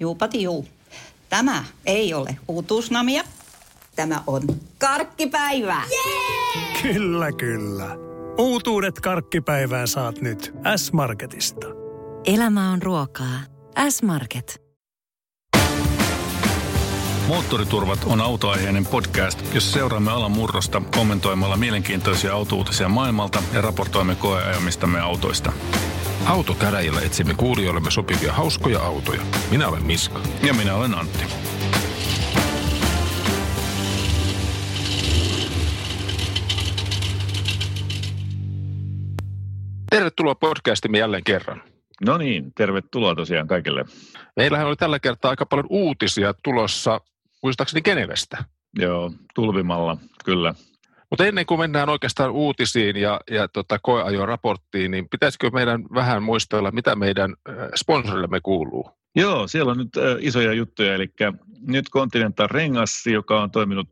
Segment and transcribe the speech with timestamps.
[0.00, 0.66] Juupati juu.
[1.28, 3.24] Tämä ei ole uutuusnamia.
[3.96, 4.42] Tämä on
[4.78, 5.82] karkkipäivää.
[5.90, 6.82] Yeah!
[6.82, 7.96] Kyllä, kyllä.
[8.38, 11.66] Uutuudet karkkipäivää saat nyt S-Marketista.
[12.24, 13.40] Elämä on ruokaa.
[13.88, 14.66] S-Market.
[17.28, 25.00] Moottoriturvat on autoaiheinen podcast, jossa seuraamme alan murrosta kommentoimalla mielenkiintoisia autouutisia maailmalta ja raportoimme koeajamistamme
[25.00, 25.52] autoista.
[26.24, 29.22] Autokäräjillä etsimme kuulijoillemme sopivia hauskoja autoja.
[29.50, 30.20] Minä olen Miska.
[30.42, 31.24] Ja minä olen Antti.
[39.90, 41.62] Tervetuloa podcastimme jälleen kerran.
[42.06, 43.84] No niin, tervetuloa tosiaan kaikille.
[44.36, 47.00] Meillähän oli tällä kertaa aika paljon uutisia tulossa,
[47.42, 48.44] muistaakseni Genevestä.
[48.78, 50.54] Joo, tulvimalla, kyllä.
[51.10, 56.70] Mutta ennen kuin mennään oikeastaan uutisiin ja, ja tota koeajoraporttiin, niin pitäisikö meidän vähän muistella,
[56.70, 57.34] mitä meidän
[57.76, 58.90] sponsorillemme kuuluu?
[59.16, 61.10] Joo, siellä on nyt isoja juttuja, eli
[61.66, 63.88] nyt Continental Rengas, joka on toiminut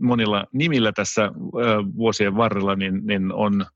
[0.00, 1.30] monilla nimillä tässä
[1.96, 3.66] vuosien varrella, niin, niin on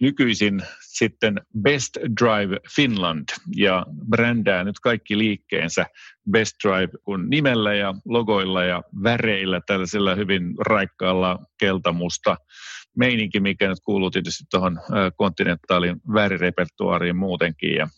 [0.00, 5.86] nykyisin sitten Best Drive Finland ja brändää nyt kaikki liikkeensä
[6.30, 12.36] Best Drive kun nimellä ja logoilla ja väreillä, tällaisella hyvin raikkaalla keltamusta.
[12.96, 14.80] Meininki, mikä nyt kuuluu tietysti tuohon
[15.16, 17.74] kontinentaalin värirepertuaariin muutenkin.
[17.74, 17.88] Ja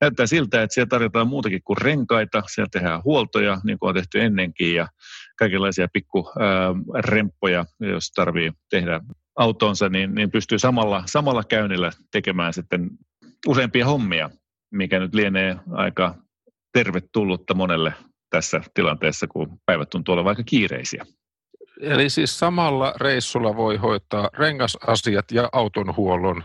[0.00, 4.20] näyttää siltä, että siellä tarjotaan muutakin kuin renkaita, siellä tehdään huoltoja, niin kuin on tehty
[4.20, 4.88] ennenkin, ja
[5.38, 9.00] kaikenlaisia pikkuremppoja, jos tarvii tehdä
[9.36, 12.90] autonsa, niin, niin pystyy samalla, samalla käynnillä tekemään sitten
[13.46, 14.30] useampia hommia,
[14.70, 16.14] mikä nyt lienee aika
[16.72, 17.94] tervetullutta monelle
[18.30, 21.06] tässä tilanteessa, kun päivät tuntuu olevan aika kiireisiä.
[21.80, 26.44] Eli siis samalla reissulla voi hoitaa rengasasiat ja autonhuollon.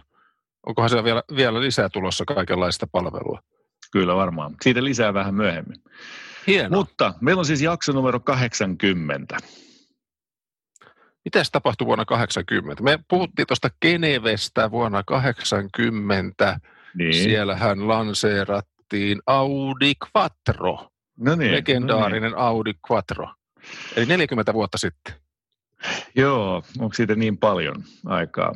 [0.68, 3.42] Onkohan siellä vielä, vielä lisää tulossa kaikenlaista palvelua?
[3.92, 4.56] Kyllä varmaan.
[4.62, 5.78] Siitä lisää vähän myöhemmin.
[6.48, 6.78] Hienoa.
[6.80, 9.38] Mutta meillä on siis jakso numero 80.
[11.28, 12.83] Mitä tapahtui vuonna 80?
[12.83, 16.60] Me puhuttiin tuosta Genevestä vuonna 80.
[16.93, 17.14] Niin.
[17.14, 20.89] Siellähän lanseerattiin Audi Quattro.
[21.20, 22.45] No niin, Legendaarinen no niin.
[22.45, 23.30] Audi Quattro.
[23.95, 25.14] Eli 40 vuotta sitten.
[26.16, 28.55] Joo, onko siitä niin paljon aikaa?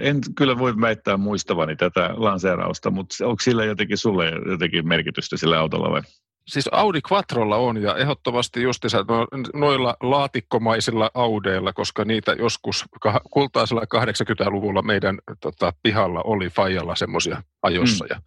[0.00, 5.60] En kyllä voi väittää muistavani tätä lanseerausta, mutta onko sillä jotenkin sulle jotenkin merkitystä sillä
[5.60, 6.02] autolla vai?
[6.46, 12.84] Siis Audi Quattrolla on ja ehdottomasti justiinsa no, noilla laatikkomaisilla Audeilla, koska niitä joskus
[13.30, 18.08] kultaisella 80-luvulla meidän tota, pihalla oli Fajalla semmoisia ajossa mm.
[18.10, 18.20] ja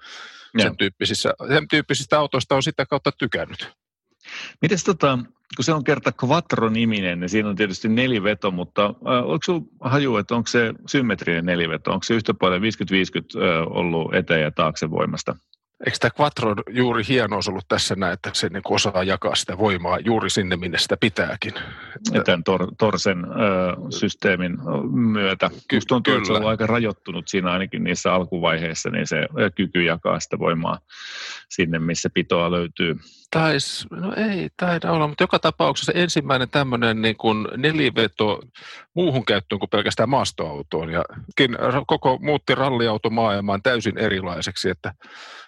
[0.63, 3.73] sen, tyyppisissä, sen tyyppisistä autoista on sitä kautta tykännyt.
[4.61, 5.19] Mites tota,
[5.55, 10.17] kun se on kerta Quattro-niminen, niin siinä on tietysti neliveto, mutta äh, onko sinulla haju,
[10.17, 14.91] että onko se symmetrinen neliveto, onko se yhtä paljon 50-50 äh, ollut eteen ja taakse
[14.91, 15.35] voimasta?
[15.85, 19.99] Eikö tämä Quattro juuri hienous ollut tässä näin, että se niin osaa jakaa sitä voimaa
[19.99, 21.53] juuri sinne, minne sitä pitääkin?
[22.11, 23.31] Ja tämän tor, Torsen ö,
[23.89, 24.57] systeemin
[24.91, 25.49] myötä.
[25.69, 26.17] Ky- tuntuu, kyllä.
[26.17, 30.79] että se on aika rajoittunut siinä ainakin niissä alkuvaiheissa, niin se kyky jakaa sitä voimaa
[31.49, 32.95] sinne, missä pitoa löytyy.
[33.31, 38.41] Tais, no ei taida olla, mutta joka tapauksessa ensimmäinen tämmöinen niin kuin neliveto
[38.93, 40.89] muuhun käyttöön kuin pelkästään maastoautoon.
[40.89, 41.03] Ja
[41.87, 44.93] koko muutti ralliautomaailmaan täysin erilaiseksi, että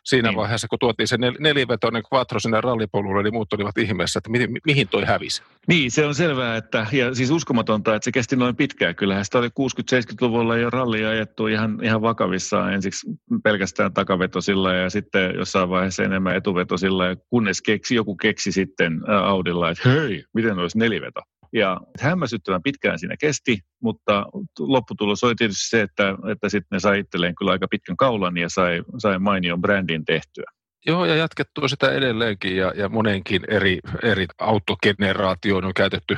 [0.08, 0.38] siinä niin.
[0.38, 4.48] vaiheessa, kun tuotiin se nel, nelivetoinen quattro sinne rallipolulle, niin muut olivat ihmeessä, että mi,
[4.66, 5.44] mihin toi hävisi.
[5.68, 8.96] Niin, se on selvää, että, ja siis uskomatonta, että se kesti noin pitkään.
[8.96, 13.08] Kyllähän sitä oli 60-70-luvulla jo rallia ajettu ihan, ihan vakavissaan ensiksi
[13.44, 19.70] pelkästään takavetosilla ja sitten jossain vaiheessa enemmän etuvetosilla, ja kunnes keksi, joku keksi sitten Audilla,
[19.70, 21.22] että hei, miten olisi neliveto.
[21.54, 24.26] Ja hämmästyttävän pitkään siinä kesti, mutta
[24.60, 28.50] lopputulos oli tietysti se, että, että sitten ne sai itselleen kyllä aika pitkän kaulan ja
[28.50, 30.46] sai, sai mainion brändin tehtyä.
[30.88, 36.18] Joo, ja jatkettu sitä edelleenkin, ja, ja monenkin eri, eri autogeneraatioon on käytetty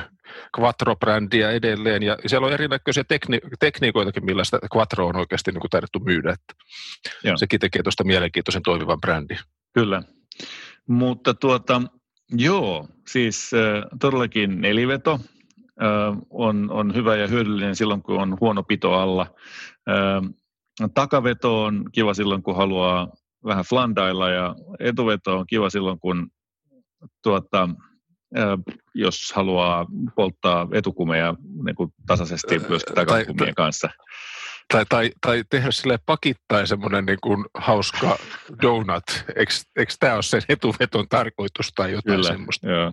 [0.58, 5.70] Quattro-brändiä edelleen, ja siellä on erinäköisiä tekni- tekniikoitakin, millä sitä Quattro on oikeasti niin kuin
[5.70, 6.54] taidettu myydä, että
[7.24, 7.36] Joo.
[7.36, 9.38] sekin tekee tuosta mielenkiintoisen toimivan brändin.
[9.74, 10.02] Kyllä,
[10.88, 11.82] mutta tuota,
[12.30, 15.20] joo, siis äh, todellakin neliveto
[15.82, 19.26] äh, on, on hyvä ja hyödyllinen silloin, kun on huono pito alla.
[19.88, 20.30] Äh,
[20.94, 23.08] takaveto on kiva silloin, kun haluaa
[23.44, 26.30] vähän flandailla ja etuveto on kiva silloin, kun
[27.22, 27.68] tuota,
[28.94, 29.86] jos haluaa
[30.16, 31.34] polttaa etukumeja
[31.64, 33.90] niin kuin tasaisesti myös takakumien kanssa.
[34.72, 38.18] Tai, tai, tai tehdä sille pakittain semmoinen niin kuin hauska
[38.62, 39.04] donut.
[39.36, 42.68] Eikö, eikö tämä ole sen etuveton tarkoitus tai jotain Kyllä, semmoista?
[42.68, 42.92] Joo.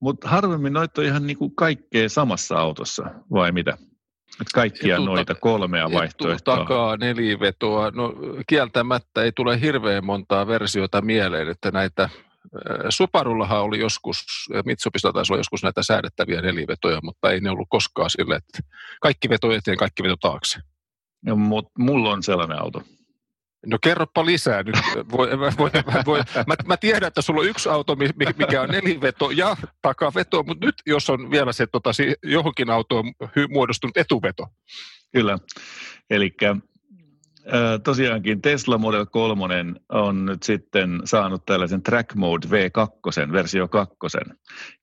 [0.00, 3.70] Mutta harvemmin noita on ihan niin kuin kaikkea samassa autossa, vai mitä?
[4.40, 6.56] Että kaikkia Etu- noita kolmea Etu, vaihtoehtoa.
[6.56, 7.90] takaa, nelivetoa.
[7.90, 8.14] No
[8.46, 12.08] kieltämättä ei tule hirveän montaa versiota mieleen, että näitä
[12.56, 17.50] äh, Subarullahan oli joskus, ja Mitsubista taisi olla joskus näitä säädettäviä nelivetoja, mutta ei ne
[17.50, 18.58] ollut koskaan sille, että
[19.00, 20.58] kaikki veto eteen, kaikki veto taakse.
[21.26, 22.82] Ja mut, mulla on sellainen auto.
[23.66, 24.74] No kerropa lisää nyt.
[25.10, 25.70] Voi, mä, voi,
[26.06, 29.56] voi, mä, mä tiedän, että sulla on yksi auto, mi- mi- mikä on neliveto ja
[29.82, 31.90] takaveto, mutta nyt jos on vielä se tota,
[32.22, 33.04] johonkin autoon
[33.48, 34.46] muodostunut etuveto.
[35.12, 35.38] Kyllä.
[36.10, 36.30] Eli
[37.84, 39.54] tosiaankin Tesla Model 3
[39.88, 43.96] on nyt sitten saanut tällaisen Track Mode V2, versio 2,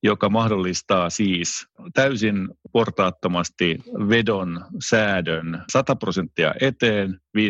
[0.03, 3.79] joka mahdollistaa siis täysin portaattomasti
[4.09, 7.41] vedon säädön 100 prosenttia eteen, 50-50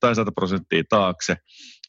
[0.00, 1.36] tai 100 prosenttia taakse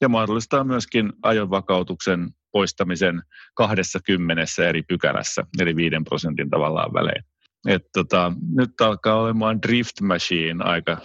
[0.01, 3.21] ja mahdollistaa myöskin ajonvakautuksen poistamisen
[3.55, 7.23] 20 eri pykälässä, eli 5 prosentin tavallaan välein.
[7.67, 10.97] Et tota, nyt alkaa olemaan Drift Machine aika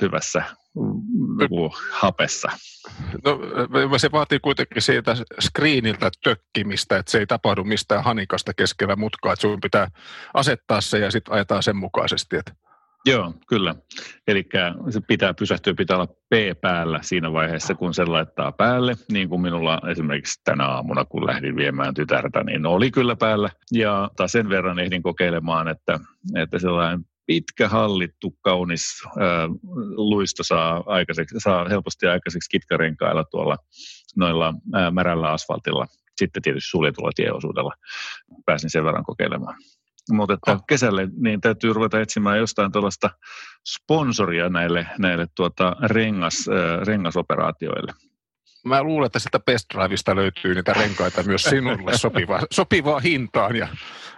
[0.00, 2.48] hyvässä mm, hapessa.
[3.24, 3.40] No,
[3.98, 9.40] se vaatii kuitenkin siitä screeniltä tökkimistä, että se ei tapahdu mistään hanikasta keskellä mutkaa, että
[9.40, 9.88] sinun pitää
[10.34, 12.36] asettaa se ja sitten ajetaan sen mukaisesti.
[12.36, 12.52] Että.
[13.06, 13.74] Joo, kyllä.
[14.26, 14.48] Eli
[14.90, 19.40] se pitää pysähtyä, pitää olla P päällä siinä vaiheessa, kun se laittaa päälle, niin kuin
[19.40, 23.50] minulla esimerkiksi tänä aamuna, kun lähdin viemään tytärtä, niin oli kyllä päällä.
[23.72, 26.00] Ja sen verran ehdin kokeilemaan, että,
[26.36, 29.48] että sellainen pitkä, hallittu, kaunis ää,
[29.96, 33.56] luisto saa, aikaiseksi, saa helposti aikaiseksi kitkarenkailla tuolla
[34.16, 35.86] noilla ää, märällä asfaltilla.
[36.16, 37.72] Sitten tietysti suljetulla tieosuudella
[38.46, 39.56] pääsin sen verran kokeilemaan.
[40.10, 40.64] Mutta että Oh.
[40.68, 43.10] kesälle niin täytyy ruveta etsimään jostain tuollaista
[43.68, 47.92] sponsoria näille, näille tuota rengas, äh, rengasoperaatioille.
[48.64, 53.56] Mä luulen, että sieltä Best Driveista löytyy niitä renkaita myös sinulle sopivaa, sopivaa hintaan.
[53.56, 53.68] Ja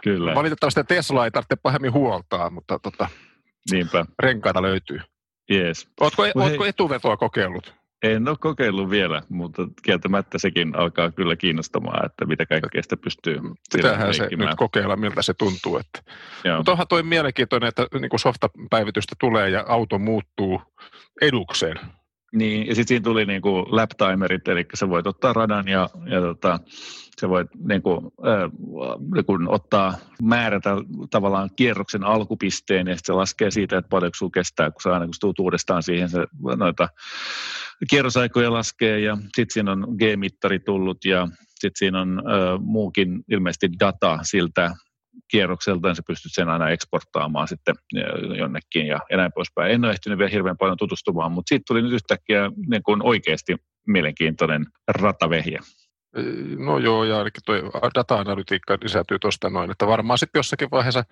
[0.02, 3.08] Kyllä, valitettavasti Tesla ei tarvitse pahemmin huoltaa, mutta tota,
[3.70, 4.06] niinpä.
[4.18, 5.00] renkaita löytyy.
[5.50, 5.88] Jees.
[6.00, 7.74] Ootko, Mut ootko etuvetoa kokeillut?
[8.02, 13.40] En ole kokeillut vielä, mutta kieltämättä sekin alkaa kyllä kiinnostamaan, että mitä kaikkea sitä pystyy
[13.72, 14.48] Pitäähän se leikkimään.
[14.48, 15.76] nyt kokeilla, miltä se tuntuu.
[15.78, 16.12] Että.
[16.44, 16.56] Joo.
[16.56, 20.62] Mutta onhan toi mielenkiintoinen, että niin softapäivitystä tulee ja auto muuttuu
[21.22, 21.80] edukseen.
[22.34, 26.60] Niin, ja sitten siinä tuli niinku lap-timerit, eli sä voit ottaa radan ja, ja tota,
[27.20, 28.50] sä voit niinku, äh,
[29.14, 30.70] niinku ottaa, määrätä
[31.10, 35.06] tavallaan kierroksen alkupisteen ja sitten se laskee siitä, että paljonko sulla kestää, kun sä aina
[35.06, 36.26] kun tuut uudestaan siihen, se
[36.56, 36.88] noita
[37.90, 43.68] kierrosaikoja laskee ja sitten siinä on G-mittari tullut ja sitten siinä on äh, muukin ilmeisesti
[43.80, 44.74] data siltä
[45.30, 47.74] kierrokselta, niin sä pystyt sen aina eksportaamaan sitten
[48.38, 49.72] jonnekin ja, ja näin poispäin.
[49.72, 53.56] En ole ehtinyt vielä hirveän paljon tutustumaan, mutta siitä tuli nyt yhtäkkiä niin kuin oikeasti
[53.86, 55.58] mielenkiintoinen ratavehje.
[56.58, 57.54] No joo, ja ainakin tuo
[57.94, 61.04] data-analytiikka lisätyy tuosta noin, että varmaan sitten jossakin vaiheessa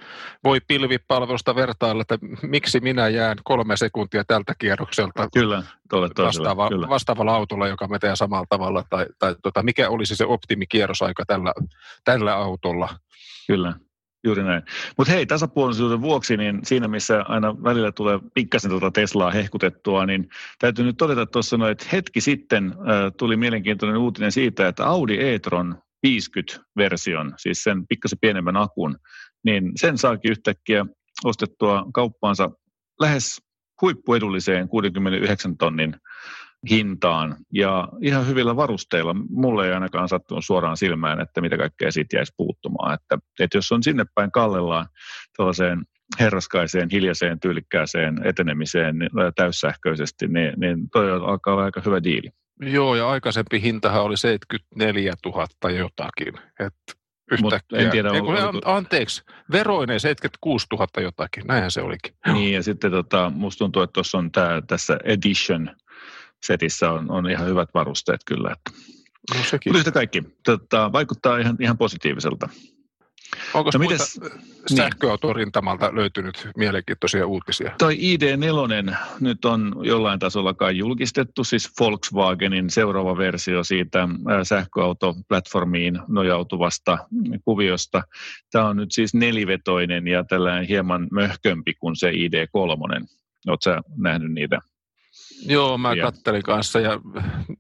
[0.44, 5.62] voi pilvipalvelusta vertailla, että miksi minä jään kolme sekuntia tältä kierrokselta Kyllä,
[6.18, 6.88] vastaava, Kyllä.
[6.88, 11.52] vastaavalla autolla, joka me teemme samalla tavalla, tai, tai tota, mikä olisi se optimikierrosaika tällä,
[12.04, 12.88] tällä autolla.
[13.46, 13.74] Kyllä,
[14.24, 14.62] juuri näin.
[14.98, 20.28] Mutta hei, tasapuolisuuden vuoksi, niin siinä missä aina välillä tulee pikkasen tuota Teslaa hehkutettua, niin
[20.58, 25.18] täytyy nyt todeta tuossa noin, että hetki sitten äh, tuli mielenkiintoinen uutinen siitä, että Audi
[25.20, 28.96] e-tron 50-version, siis sen pikkasen pienemmän akun,
[29.44, 30.86] niin sen saakin yhtäkkiä
[31.24, 32.50] ostettua kauppaansa
[33.00, 33.42] lähes
[33.82, 35.96] huippuedulliseen 69 tonnin
[36.70, 39.14] hintaan ja ihan hyvillä varusteilla.
[39.30, 42.94] Mulle ei ainakaan sattunut suoraan silmään, että mitä kaikkea siitä jäisi puuttumaan.
[42.94, 44.86] Että, että jos on sinne päin kallellaan
[45.36, 45.82] tällaiseen
[46.20, 52.30] herraskaiseen, hiljaiseen, tyylikkääseen etenemiseen niin, täyssähköisesti, niin, niin toi alkaa olla aika hyvä diili.
[52.60, 56.34] Joo, ja aikaisempi hintahan oli 74 000 jotakin.
[56.60, 56.74] Et
[57.32, 57.78] yhtäkkiä.
[57.78, 62.14] en tiedä, Ei, kun, oliko- anteeksi, veroinen 76 000 jotakin, näinhän se olikin.
[62.32, 65.70] Niin, ja sitten tota, musta tuntuu, että tuossa on tää, tässä Edition
[66.46, 68.52] setissä on, on ihan hyvät varusteet kyllä.
[68.52, 68.70] Että.
[69.36, 69.72] No sekin.
[69.72, 72.48] Mutta kaikki, tota, vaikuttaa ihan, ihan positiiviselta.
[73.54, 74.20] Onko No mites-
[74.76, 77.74] sähköautorintamalta löytynyt mielenkiintoisia uutisia?
[77.78, 84.08] Toi ID4 nyt on jollain tasolla kai julkistettu, siis Volkswagenin seuraava versio siitä
[84.42, 86.98] sähköautoplatformiin nojautuvasta
[87.44, 88.02] kuviosta.
[88.50, 93.06] Tämä on nyt siis nelivetoinen ja tällainen hieman möhkömpi kuin se ID3.
[93.46, 94.58] Oletko nähnyt niitä?
[95.46, 97.00] Joo, mä Ja- kattelin kanssa ja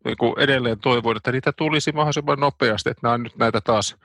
[0.04, 3.96] niin kuin edelleen toivon, että niitä tulisi mahdollisimman nopeasti, että nämä on nyt näitä taas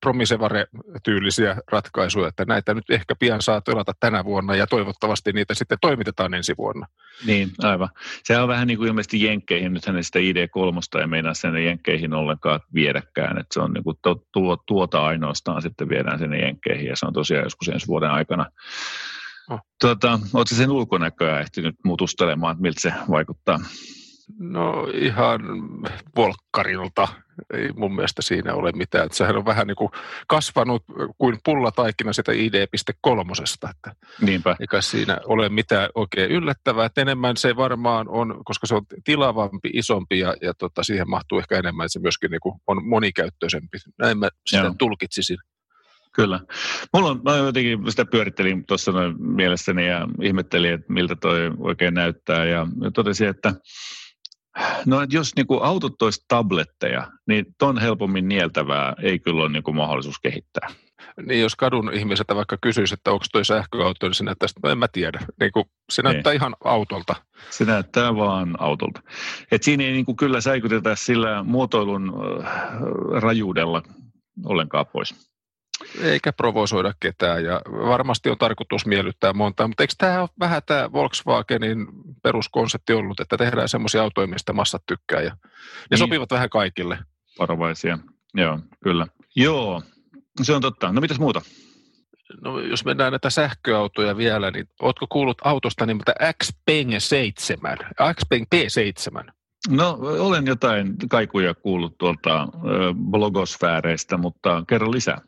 [0.00, 5.78] promisevare-tyylisiä ratkaisuja, että näitä nyt ehkä pian saa tilata tänä vuonna ja toivottavasti niitä sitten
[5.80, 6.86] toimitetaan ensi vuonna.
[7.26, 7.88] Niin, aivan.
[8.24, 12.14] Se on vähän niin kuin ilmeisesti Jenkkeihin, nythän ne sitä ID3 ei meinaa sen Jenkkeihin
[12.14, 16.86] ollenkaan viedäkään, että se on niin kuin tuo, tuo, tuota ainoastaan sitten viedään sinne Jenkkeihin
[16.86, 18.46] ja se on tosiaan joskus ensi vuoden aikana.
[19.80, 23.60] Tuota, Oletko sen ulkonäköä ehtinyt mutustelemaan, että miltä se vaikuttaa?
[24.38, 25.40] No ihan
[26.16, 27.08] volkkarilta.
[27.54, 29.06] Ei mun mielestä siinä ole mitään.
[29.06, 29.90] Että sehän on vähän niin kuin
[30.26, 30.84] kasvanut
[31.18, 33.70] kuin pullataikina sitä ID.3.
[33.70, 34.56] Että Niinpä.
[34.60, 36.86] Eikä siinä ole mitään oikein yllättävää.
[36.86, 41.38] Että enemmän se varmaan on, koska se on tilavampi, isompi ja, ja tota, siihen mahtuu
[41.38, 43.78] ehkä enemmän, että se myöskin niin kuin on monikäyttöisempi.
[43.98, 44.74] Näin mä sitä Joo.
[44.78, 45.38] tulkitsisin.
[46.12, 46.40] Kyllä.
[46.92, 52.44] Mulla on, mä jotenkin sitä pyörittelin tuossa mielessäni ja ihmettelin, että miltä toi oikein näyttää
[52.44, 53.54] ja totesin, että
[54.86, 59.48] No, että jos niin kuin autot olisi tabletteja, niin ton helpommin nieltävää ei kyllä ole
[59.48, 60.68] niin kuin mahdollisuus kehittää.
[61.26, 64.78] Niin, jos kadun ihmiseltä vaikka kysyisi, että onko toi sähköauto, niin se näyttää, että en
[64.78, 65.20] mä tiedä.
[65.40, 67.14] Niin kuin, se näyttää ihan autolta.
[67.50, 69.02] Se näyttää vaan autolta.
[69.52, 72.12] Et siinä ei niin kuin kyllä säikytetä sillä muotoilun
[73.20, 73.82] rajuudella
[74.44, 75.29] ollenkaan pois
[76.02, 80.92] eikä provosoida ketään ja varmasti on tarkoitus miellyttää monta, mutta eikö tämä ole vähän tämä
[80.92, 81.86] Volkswagenin
[82.22, 85.36] peruskonsepti ollut, että tehdään semmoisia autoja, mistä massat tykkää ja ne
[85.90, 85.98] niin.
[85.98, 86.98] sopivat vähän kaikille.
[87.38, 87.98] Varovaisia,
[88.34, 89.06] joo, kyllä.
[89.36, 89.82] Joo,
[90.42, 90.92] se on totta.
[90.92, 91.42] No mitäs muuta?
[92.40, 97.78] No, jos mennään näitä sähköautoja vielä, niin ootko kuullut autosta nimeltä Xpeng 7,
[98.14, 99.32] Xpeng P7?
[99.68, 102.48] No, olen jotain kaikuja kuullut tuolta
[103.10, 105.20] blogosfääreistä, mutta kerro lisää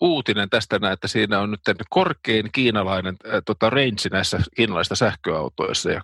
[0.00, 5.90] uutinen tästä näin, että siinä on nyt korkein kiinalainen äh, tota, range näissä kiinalaisissa sähköautoissa
[5.90, 6.00] ja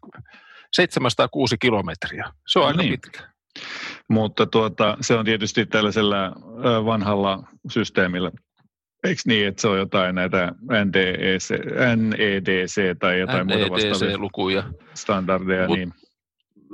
[0.72, 2.32] 706 kilometriä.
[2.46, 2.90] Se on no aika niin.
[2.90, 3.34] pitkä.
[4.08, 6.32] Mutta tuota, se on tietysti tällaisella
[6.84, 8.30] vanhalla systeemillä.
[9.04, 10.52] Eikö niin, että se on jotain näitä
[10.84, 11.50] NDEC,
[11.96, 14.64] NEDC tai jotain NEDC muuta vastaavia lukuja.
[14.94, 15.68] standardeja?
[15.68, 15.92] Mut, niin.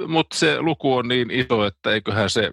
[0.06, 2.50] Mutta se luku on niin iso, että eiköhän se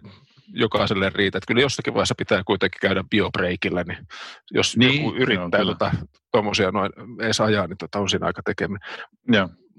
[0.48, 1.38] jokaiselle riitä.
[1.38, 4.08] Että kyllä jossakin vaiheessa pitää kuitenkin käydä biobreikillä, niin
[4.52, 5.92] jos niin, joku yrittää
[6.32, 8.90] tuommoisia tota, noin edes ajaa, niin tota on siinä aika tekeminen.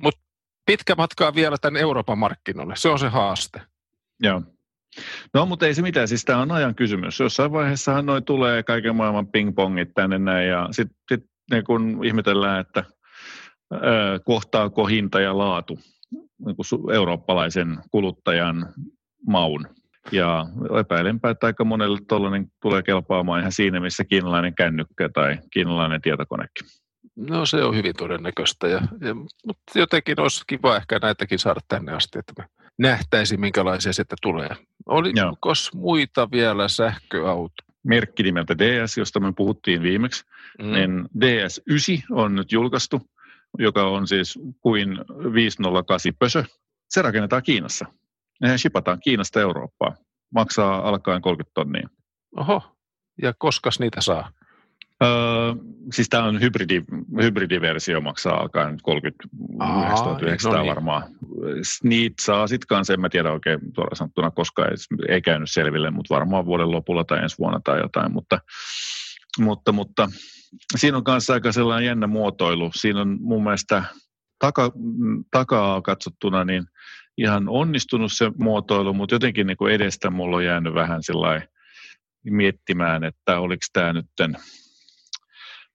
[0.02, 0.20] Mutta
[0.66, 3.62] pitkä matkaa vielä tänne Euroopan markkinoille, se on se haaste.
[4.20, 4.42] Joo.
[5.34, 7.20] No, mutta ei se mitään, siis tämä on ajan kysymys.
[7.20, 12.60] Jossain vaiheessahan noin tulee kaiken maailman pingpongit tänne näin, ja sitten sit, niin kun ihmetellään,
[12.60, 12.84] että
[13.72, 13.78] ö,
[14.24, 15.78] kohtaako hinta ja laatu
[16.46, 18.72] niin eurooppalaisen kuluttajan
[19.26, 19.66] maun.
[20.12, 20.46] Ja
[20.80, 26.66] epäilenpä, että aika monelle tuollainen tulee kelpaamaan ihan siinä, missä kiinalainen kännykkä tai kiinalainen tietokonekin.
[27.16, 31.92] No se on hyvin todennäköistä, ja, ja, mutta jotenkin olisi kiva ehkä näitäkin saada tänne
[31.92, 32.44] asti, että me
[32.78, 34.48] nähtäisiin, minkälaisia sieltä tulee.
[34.86, 37.54] Oliko muita vielä sähköauto?
[37.84, 40.24] Merkki nimeltä DS, josta me puhuttiin viimeksi,
[40.62, 40.72] mm.
[40.72, 43.00] niin DS9 on nyt julkaistu,
[43.58, 44.98] joka on siis kuin
[45.34, 46.44] 508 pösö.
[46.88, 47.86] Se rakennetaan Kiinassa.
[48.40, 49.96] Ne shipataan Kiinasta Eurooppaan.
[50.34, 51.88] Maksaa alkaen 30 tonnia.
[52.36, 52.62] Oho,
[53.22, 54.32] ja koska niitä saa?
[55.02, 55.54] Öö,
[55.92, 56.82] siis tämä on hybridi,
[57.22, 60.68] hybridiversio, maksaa alkaen 39 no niin.
[60.68, 61.02] varmaan.
[61.82, 64.76] Niitä saa sitten kanssa, en mä tiedä oikein tuolla sanottuna, koska ei,
[65.08, 68.12] ei käynyt selville, mutta varmaan vuoden lopulla tai ensi vuonna tai jotain.
[68.12, 68.40] Mutta,
[69.38, 70.08] mutta, mutta
[70.76, 72.70] siinä on kanssa aika sellainen jännä muotoilu.
[72.74, 73.84] Siinä on mun mielestä
[74.38, 74.72] taka,
[75.30, 76.64] takaa katsottuna, niin
[77.18, 81.02] ihan onnistunut se muotoilu, mutta jotenkin niin kuin edestä mulla on jäänyt vähän
[82.24, 84.06] miettimään, että oliko tämä nyt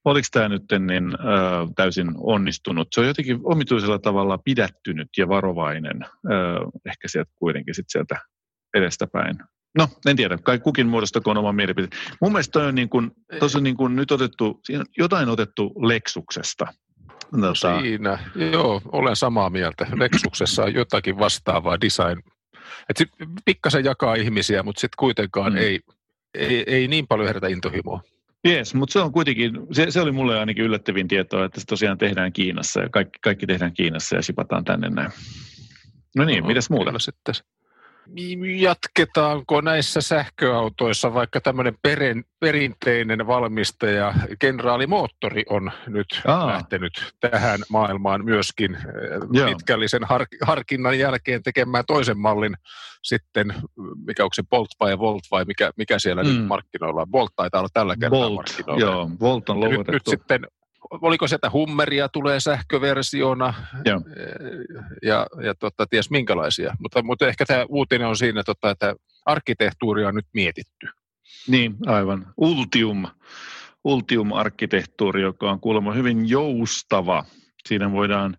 [0.04, 1.16] oliko tämä nyt niin, ö,
[1.76, 2.88] täysin onnistunut.
[2.92, 6.08] Se on jotenkin omituisella tavalla pidättynyt ja varovainen, ö,
[6.86, 8.16] ehkä sieltä kuitenkin sit sieltä
[8.74, 9.38] edestäpäin.
[9.78, 10.38] No, en tiedä.
[10.38, 12.02] Kai kukin muodostakoon oman mielipiteen.
[12.20, 13.10] Mun mielestä toi on, niin kuin,
[13.56, 14.60] on niin kuin nyt otettu,
[14.98, 16.66] jotain otettu Lexuksesta.
[17.40, 17.80] Tota...
[17.80, 18.18] Siinä,
[18.52, 19.86] joo, olen samaa mieltä.
[19.94, 22.22] Lexuksessa on jotakin vastaavaa design.
[22.90, 23.08] Et sit
[23.44, 25.58] pikkasen jakaa ihmisiä, mutta sitten kuitenkaan mm.
[25.58, 25.80] ei,
[26.34, 28.00] ei, ei, niin paljon herätä intohimoa.
[28.44, 31.98] Jees, mutta se on kuitenkin, se, se oli mulle ainakin yllättävin tietoa, että se tosiaan
[31.98, 35.10] tehdään Kiinassa ja kaikki, kaikki tehdään Kiinassa ja sipataan tänne näin.
[36.16, 36.98] No niin, no, mitäs muuta?
[36.98, 37.34] Sitten
[38.56, 46.46] jatketaanko näissä sähköautoissa, vaikka tämmöinen perin, perinteinen valmistaja, kenraalimoottori on nyt Aa.
[46.46, 48.78] lähtenyt tähän maailmaan myöskin
[49.32, 49.48] Joo.
[49.48, 52.56] pitkällisen har, harkinnan jälkeen tekemään toisen mallin
[53.02, 53.54] sitten,
[54.06, 56.28] mikä onko se Bolt vai Volt vai mikä, mikä siellä mm.
[56.28, 57.10] nyt markkinoilla on.
[57.10, 58.80] Bolt taitaa olla tällä kertaa Bolt, markkinoilla.
[58.80, 60.46] Joo, Volt on nyt, nyt sitten
[60.90, 64.00] oliko sieltä Hummeria tulee sähköversiona Joo.
[65.02, 66.76] ja, ja tota, ties minkälaisia.
[66.78, 68.94] Mutta, mutta ehkä tämä uutinen on siinä, tota, että
[69.26, 70.86] arkkitehtuuri on nyt mietitty.
[71.48, 72.26] Niin, aivan.
[72.36, 73.06] Ultium.
[73.84, 77.24] Ultium-arkkitehtuuri, joka on kuulemma hyvin joustava.
[77.68, 78.36] Siinä voidaan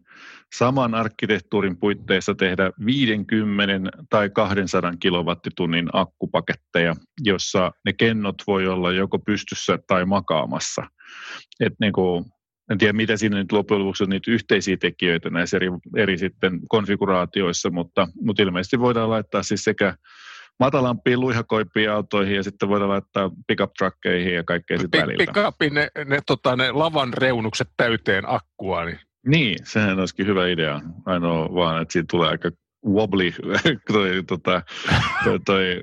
[0.58, 9.20] saman arkkitehtuurin puitteissa tehdä 50 tai 200 kilowattitunnin akkupaketteja, jossa ne kennot voi olla joko
[9.20, 10.84] pystyssä tai makaamassa.
[11.60, 12.26] Et niin kuin
[12.72, 16.60] en tiedä, mitä siinä nyt loppujen lopuksi on niitä yhteisiä tekijöitä näissä eri, eri sitten
[16.70, 19.96] konfiguraatioissa, mutta, mutta ilmeisesti voidaan laittaa siis sekä
[20.60, 25.34] matalampiin luihakoimpiin autoihin ja sitten voidaan laittaa pickup truckeihin ja kaikkea sitten väliltä.
[25.34, 30.82] Pickupin ne, ne, tota, ne lavan reunukset täyteen akkua, niin niin, sehän olisikin hyvä idea.
[31.06, 32.52] Ainoa vaan, että siitä tulee aika
[32.86, 33.34] wobbly,
[33.94, 34.62] toi, tota,
[35.24, 35.82] toi, toi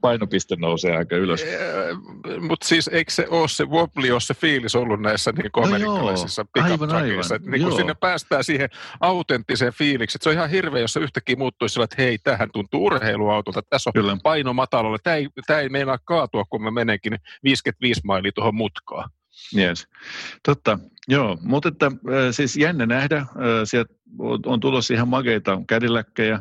[0.00, 1.44] painopiste nousee aika ylös.
[2.40, 6.44] Mutta siis eikö se ole se wobbly, ole se fiilis ollut näissä niin no amerikkalaisissa
[6.44, 6.66] pick
[7.46, 8.68] niin kun sinne päästään siihen
[9.00, 10.18] autenttiseen fiiliksi.
[10.22, 13.90] Se on ihan hirveä, jos se yhtäkkiä muuttuisi sillä, että hei, tähän tuntuu urheiluautolta, tässä
[13.90, 14.16] on Kyllä.
[14.22, 19.10] paino matalalle, tämä ei, tämä ei meinaa kaatua, kun mä menenkin 55 mailia tuohon mutkaan.
[19.56, 19.86] Yes.
[20.42, 20.78] Totta,
[21.08, 21.90] joo, mutta että,
[22.30, 23.26] siis jännä nähdä,
[23.64, 23.94] sieltä
[24.46, 26.40] on tulossa ihan makeita kädilläkkejä,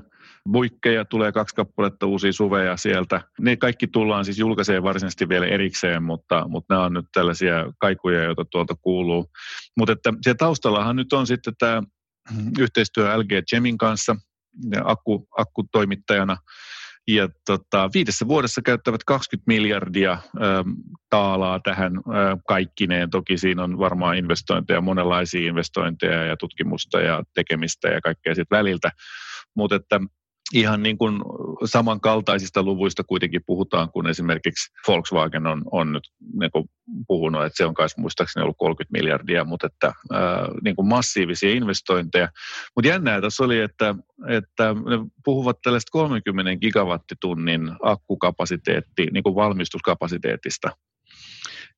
[0.51, 3.21] buikkeja, tulee kaksi kappaletta uusia suveja sieltä.
[3.39, 8.23] Ne kaikki tullaan siis julkaiseen varsinaisesti vielä erikseen, mutta, mutta nämä on nyt tällaisia kaikuja,
[8.23, 9.31] joita tuolta kuuluu.
[9.77, 11.83] Mutta että siellä taustallahan nyt on sitten tämä
[12.59, 14.15] yhteistyö LG Gemin kanssa,
[14.83, 16.37] akku, akkutoimittajana,
[17.07, 20.39] ja tota, viidessä vuodessa käyttävät 20 miljardia ö,
[21.09, 22.01] taalaa tähän ö,
[22.47, 23.09] kaikkineen.
[23.09, 28.91] Toki siinä on varmaan investointeja, monenlaisia investointeja ja tutkimusta ja tekemistä ja kaikkea siitä väliltä.
[29.55, 29.79] Mutta
[30.53, 31.21] ihan niin kuin
[31.65, 36.03] samankaltaisista luvuista kuitenkin puhutaan, kun esimerkiksi Volkswagen on, on nyt
[36.39, 36.69] niin kuin
[37.07, 41.51] puhunut, että se on kai muistaakseni ollut 30 miljardia, mutta että ää, niin kuin massiivisia
[41.51, 42.29] investointeja.
[42.75, 43.95] Mutta jännää tässä oli, että,
[44.27, 50.71] että ne puhuvat tällaista 30 gigawattitunnin akkukapasiteetti, niin kuin valmistuskapasiteetista.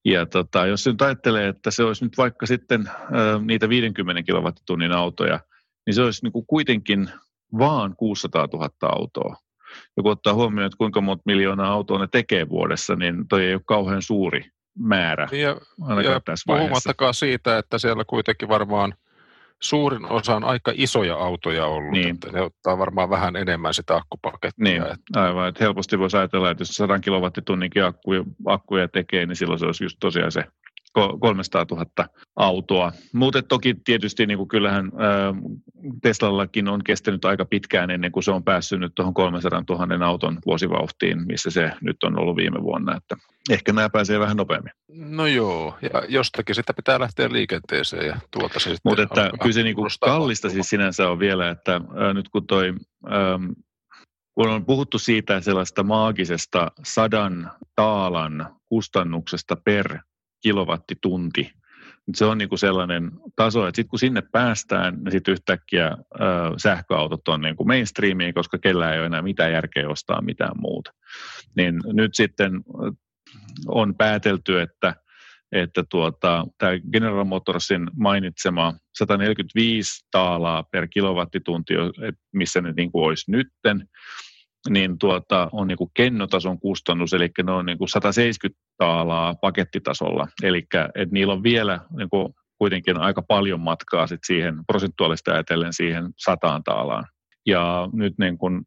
[0.06, 4.92] Ja tota, jos nyt ajattelee, että se olisi nyt vaikka sitten ää, niitä 50 kilowattitunnin
[4.92, 5.40] autoja,
[5.86, 7.10] niin se olisi niin kuin kuitenkin
[7.58, 9.36] vaan 600 000 autoa.
[9.98, 13.54] Ja kun ottaa huomioon, että kuinka monta miljoonaa autoa ne tekee vuodessa, niin toi ei
[13.54, 15.28] ole kauhean suuri määrä.
[15.32, 15.58] Ja,
[16.04, 18.94] ja tässä puhumattakaan siitä, että siellä kuitenkin varmaan
[19.62, 22.10] suurin osa on aika isoja autoja ollut, niin.
[22.10, 24.64] että ne ottaa varmaan vähän enemmän sitä akkupakettia.
[24.64, 25.22] Niin, että...
[25.22, 25.48] aivan.
[25.50, 29.84] Että helposti voisi ajatella, että jos 100 kilowattitunninkin akkuja, akkuja tekee, niin silloin se olisi
[29.84, 30.44] just tosiaan se
[31.20, 31.86] 300 000
[32.36, 32.92] autoa.
[33.14, 35.34] Mutta toki tietysti niin kuin kyllähän ää,
[36.02, 40.40] Teslallakin on kestänyt aika pitkään ennen kuin se on päässyt nyt tuohon 300 000 auton
[40.46, 42.98] vuosivauhtiin, missä se nyt on ollut viime vuonna.
[42.98, 43.16] Että
[43.50, 44.72] ehkä nämä pääsee vähän nopeammin.
[44.88, 49.64] No joo, ja jostakin sitä pitää lähteä liikenteeseen ja tuolta se Mutta että kyllä se
[49.64, 52.74] niin kuin kallista siis sinänsä on vielä, että ää, nyt kun toi...
[53.06, 53.40] Ää,
[54.38, 60.00] kun on puhuttu siitä sellaista maagisesta sadan taalan kustannuksesta per
[60.42, 61.52] kilowattitunti.
[62.16, 65.98] Se on niin kuin sellainen taso, että sitten kun sinne päästään, niin sitten yhtäkkiä ö,
[66.58, 70.94] sähköautot on niin kuin mainstreamiin, koska kellään ei ole enää mitään järkeä ostaa mitään muuta.
[71.56, 72.52] Niin nyt sitten
[73.68, 74.96] on päätelty, että
[75.52, 81.74] että tuota, tämä General Motorsin mainitsema 145 taalaa per kilowattitunti,
[82.34, 83.90] missä ne niin kuin olisi nytten,
[84.70, 90.28] niin tuota, on niin kuin kennotason kustannus, eli ne on niin kuin 170 taalaa pakettitasolla,
[90.44, 95.74] eli että niillä on vielä niin kuin kuitenkin aika paljon matkaa sit siihen prosentuaalista ajatellen
[95.74, 97.06] siihen sataan taalaan.
[97.46, 98.62] Ja nyt niin kuin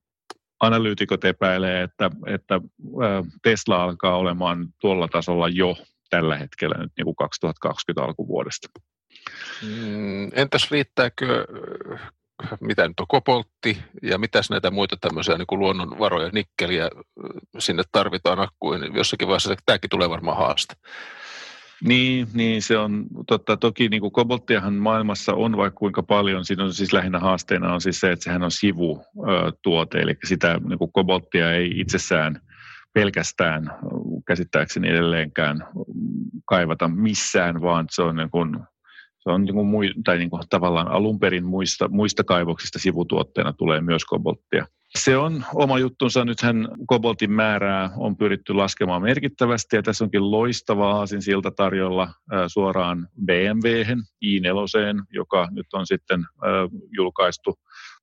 [0.61, 2.61] analyytikot epäilee, että, että
[3.43, 5.77] Tesla alkaa olemaan tuolla tasolla jo
[6.11, 8.69] tällä hetkellä nyt niin kuin 2020 alkuvuodesta.
[9.63, 11.45] Mm, entäs riittääkö
[12.61, 16.90] mitä nyt on koboltti ja mitäs näitä muita tämmöisiä niin kuin luonnonvaroja, nikkeliä
[17.59, 20.74] sinne tarvitaan akkuun, jossakin vaiheessa tämäkin tulee varmaan haaste.
[21.85, 23.57] Niin, niin se on totta.
[23.57, 26.44] Toki niin kuin kobolttiahan maailmassa on vaikka kuinka paljon.
[26.44, 30.79] Siinä on siis lähinnä haasteena on siis se, että sehän on sivutuote, eli sitä niin
[30.79, 32.40] kuin kobolttia ei itsessään
[32.92, 33.70] pelkästään
[34.26, 35.66] käsittääkseni edelleenkään
[36.44, 38.59] kaivata missään, vaan se on niin kuin
[39.20, 43.52] se on niin kuin mui, tai niin kuin tavallaan alun perin muista, muista kaivoksista sivutuotteena
[43.52, 44.66] tulee myös kobolttia.
[44.98, 46.24] Se on oma juttunsa.
[46.24, 52.09] Nythän koboltin määrää on pyritty laskemaan merkittävästi ja tässä onkin loistava aasinsilta tarjolla
[52.46, 56.24] suoraan BMW-hen, i4, joka nyt on sitten
[56.96, 57.54] julkaistu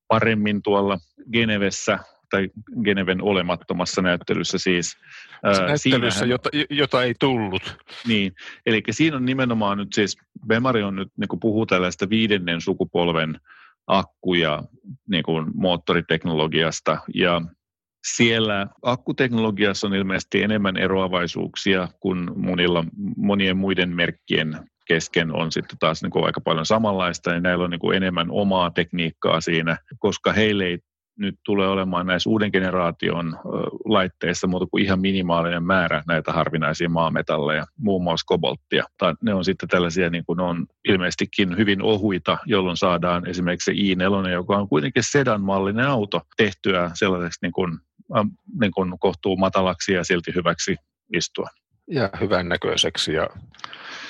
[0.08, 0.98] paremmin tuolla
[1.34, 2.00] Genevessä
[2.30, 2.50] tai
[2.84, 4.98] Geneven olemattomassa näyttelyssä siis.
[5.44, 7.78] Näyttelyssä, jota, jota ei tullut.
[8.08, 8.34] Niin,
[8.66, 13.40] eli siinä on nimenomaan nyt siis, Bemari on nyt, niin puhuu tällaista viidennen sukupolven
[13.88, 14.64] akkuja
[15.10, 17.42] niin kuin moottoriteknologiasta, ja
[18.16, 22.86] siellä akkuteknologiassa on ilmeisesti enemmän eroavaisuuksia kuin monilla,
[23.18, 27.70] monien muiden merkkien kesken on sitten taas niin kuin aika paljon samanlaista, ja näillä on
[27.70, 30.80] niin kuin enemmän omaa tekniikkaa siinä, koska heille ei
[31.18, 33.40] nyt tulee olemaan näissä uuden generaation
[33.86, 38.84] laitteissa muuta kuin ihan minimaalinen määrä näitä harvinaisia maametalleja, muun muassa kobolttia.
[38.98, 43.72] Tai ne on sitten tällaisia, niin kuin on ilmeisestikin hyvin ohuita, jolloin saadaan esimerkiksi se
[43.72, 47.80] i4, joka on kuitenkin sedan-mallinen auto, tehtyä sellaiseksi niin kuin,
[48.62, 50.76] niin kuin kohtuu matalaksi ja silti hyväksi
[51.14, 51.48] istua.
[51.88, 53.28] Ja hyvän näköiseksi ja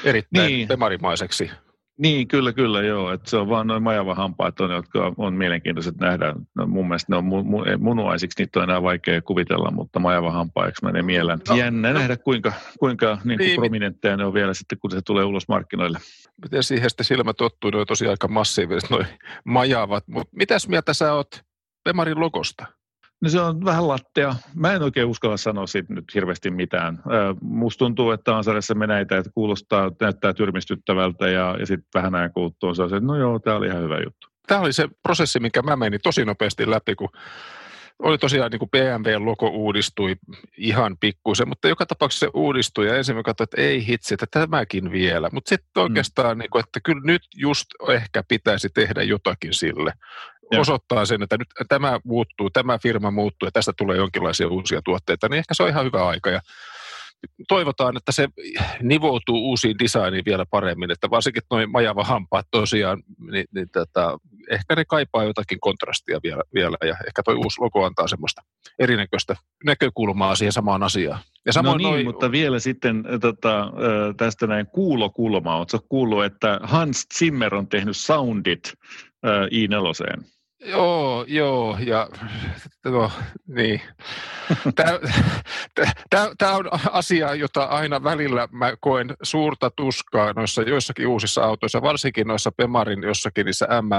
[0.03, 0.67] erittäin niin.
[0.67, 1.51] pemarimaiseksi.
[1.97, 3.11] Niin, kyllä, kyllä, joo.
[3.11, 6.35] Et se on vaan noin majavahampaat, on, jotka on mielenkiintoiset nähdä.
[6.55, 10.85] No, mun mielestä ne on mu- mu- munuaisiksi, niitä on enää vaikea kuvitella, mutta majavahampaiksi
[10.85, 11.39] menee mieleen.
[11.49, 11.99] No, Jännä no.
[11.99, 15.47] nähdä, kuinka, kuinka niin kuin niin, prominentteja ne on vielä sitten, kun se tulee ulos
[15.47, 15.99] markkinoille.
[16.41, 19.07] Miten siihen sitten silmä tottuu, ne on tosiaan aika massiiviset noin
[19.45, 20.07] majavat.
[20.07, 21.41] Mutta mitäs mieltä sä oot
[21.83, 22.65] Pemarin logosta?
[23.21, 24.35] No se on vähän lattea.
[24.55, 26.99] Mä en oikein uskalla sanoa siitä nyt hirveästi mitään.
[27.41, 32.33] Musta tuntuu, että on sarjassa meneitä, että kuulostaa, näyttää tyrmistyttävältä ja, ja sitten vähän ajan
[32.33, 34.27] kuluttua se että no joo, tämä oli ihan hyvä juttu.
[34.47, 37.09] Tämä oli se prosessi, minkä mä menin tosi nopeasti läpi, kun
[37.99, 40.15] oli tosiaan niin kuin BMW-logo uudistui
[40.57, 44.25] ihan pikkuisen, mutta joka tapauksessa se uudistui ja ensin mä katsoin, että ei hitsi, että
[44.31, 45.29] tämäkin vielä.
[45.33, 45.81] Mutta sitten mm.
[45.81, 46.39] oikeastaan, mm.
[46.39, 49.93] niin kuin, että kyllä nyt just ehkä pitäisi tehdä jotakin sille.
[50.55, 55.29] Osoittaa sen, että nyt tämä muuttuu, tämä firma muuttuu ja tästä tulee jonkinlaisia uusia tuotteita,
[55.29, 56.29] niin ehkä se on ihan hyvä aika.
[56.29, 56.41] Ja
[57.47, 58.27] toivotaan, että se
[58.81, 64.17] nivoutuu uusiin designiin vielä paremmin, että varsinkin noin majava hampaat tosiaan, niin, niin tota,
[64.51, 68.41] ehkä ne kaipaa jotakin kontrastia vielä, vielä ja ehkä tuo uusi logo antaa semmoista
[68.79, 71.19] erinäköistä näkökulmaa siihen samaan asiaan.
[71.45, 72.03] Ja samoin no niin, noi...
[72.03, 73.71] mutta vielä sitten tota,
[74.17, 75.57] tästä näin kuulokulmaa.
[75.57, 78.73] Oletko kuullut, että Hans Zimmer on tehnyt soundit
[79.25, 80.23] i4?
[80.67, 82.09] Joo, joo, ja
[82.85, 83.11] no,
[83.47, 83.81] niin.
[86.37, 92.27] Tämä on asia, jota aina välillä mä koen suurta tuskaa noissa joissakin uusissa autoissa, varsinkin
[92.27, 93.89] noissa Pemarin jossakin niissä M,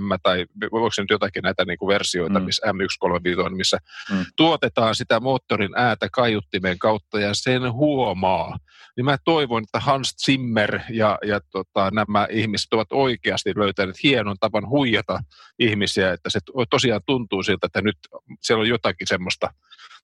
[0.00, 2.44] M tai voiko se nyt jotakin näitä niin kuin versioita, mm.
[2.44, 3.78] missä M135 missä
[4.10, 4.24] mm.
[4.36, 8.58] tuotetaan sitä moottorin äätä kaiuttimen kautta ja sen huomaa.
[8.96, 14.36] Niin mä toivon, että Hans Zimmer ja, ja tota, nämä ihmiset ovat oikeasti löytäneet hienon
[14.40, 15.20] tavan huijata
[15.58, 16.38] ihmisiä, että se
[16.70, 17.98] tosiaan tuntuu siltä, että nyt
[18.42, 19.52] siellä on jotakin semmoista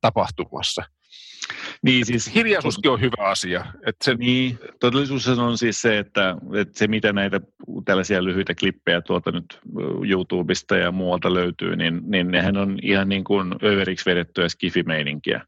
[0.00, 0.82] tapahtumassa.
[1.83, 3.64] Niin, siis, Hiljaisuuskin on hyvä asia.
[3.87, 4.14] Että se...
[4.14, 7.40] Niin, todellisuus on siis se, että, että se mitä näitä
[7.85, 9.61] tällaisia lyhyitä klippejä tuolta nyt
[10.09, 15.40] YouTubesta ja muualta löytyy, niin, niin nehän on ihan niin kuin överiksi vedettyä skifimeininkiä.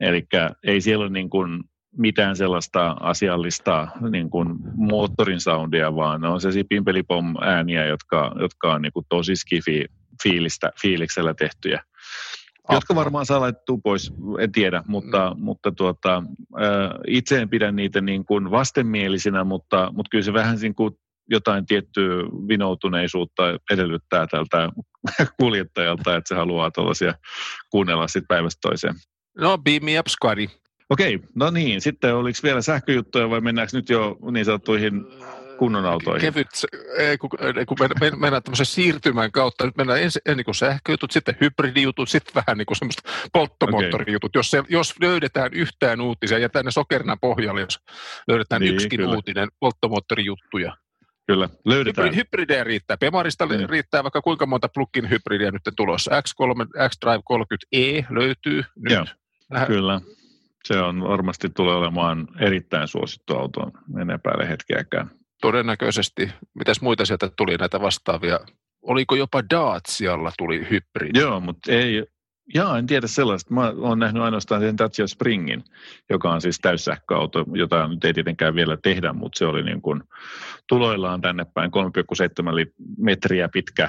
[0.00, 0.26] Eli
[0.64, 1.64] ei siellä ole niin kuin
[1.98, 8.72] mitään sellaista asiallista niin kuin moottorin soundia, vaan ne on se pimpelipom ääniä, jotka, jotka
[8.72, 9.84] on niin kuin tosi skifi
[10.22, 11.82] fiilistä, fiiliksellä tehtyjä.
[12.70, 15.42] Jotka varmaan saa laittua pois, en tiedä, mutta, mm.
[15.42, 16.22] mutta tuota,
[17.06, 20.94] itse en pidä niitä niin kuin vastenmielisinä, mutta, mutta kyllä se vähän niin kuin
[21.30, 22.16] jotain tiettyä
[22.48, 24.68] vinoutuneisuutta edellyttää tältä
[25.40, 27.14] kuljettajalta, että se haluaa tuollaisia
[27.70, 28.94] kuunnella sitten päivästä toiseen.
[29.38, 30.48] No, beam me up, squadi.
[30.90, 31.80] Okei, no niin.
[31.80, 35.06] Sitten oliko vielä sähköjuttuja vai mennäänkö nyt jo niin sanottuihin
[35.58, 36.20] kunnon autoihin?
[36.20, 36.48] Kevyt,
[37.20, 37.30] kun,
[37.66, 42.34] kun mennään, mennään tämmöisen siirtymän kautta, nyt mennään ensin niin kuin sähköjutut, sitten hybridijutut, sitten
[42.34, 44.30] vähän niin kuin semmoista polttomoottorijutut.
[44.30, 44.38] Okay.
[44.38, 47.80] Jos, se, jos löydetään yhtään uutisia, ja tänne sokerina pohjalle, jos
[48.28, 49.14] löydetään niin, yksikin kyllä.
[49.14, 50.76] uutinen polttomoottorijuttuja.
[51.26, 52.16] Kyllä, löydetään.
[52.16, 52.96] Hybridejä riittää.
[52.96, 53.66] Pemarista mm.
[53.68, 56.10] riittää vaikka kuinka monta plugin hybridiä nyt tulossa.
[56.10, 58.92] X3, X-Drive 30e löytyy nyt.
[58.92, 59.06] Joo,
[59.66, 60.00] kyllä.
[60.64, 65.10] Se on varmasti tulee olemaan erittäin suosittu auto, en epäile hetkeäkään.
[65.42, 66.30] Todennäköisesti.
[66.54, 68.40] Mitäs muita sieltä tuli näitä vastaavia?
[68.82, 71.20] Oliko jopa Dacialla tuli hybridi?
[71.20, 72.06] Joo, mutta ei,
[72.54, 73.54] Jaa, en tiedä sellaista.
[73.54, 75.64] Mä oon nähnyt ainoastaan sen Dacia Springin,
[76.10, 80.02] joka on siis täyssähköauto, jota nyt ei tietenkään vielä tehdä, mutta se oli niin kuin
[80.68, 83.88] tuloillaan tänne päin 3,7 metriä pitkä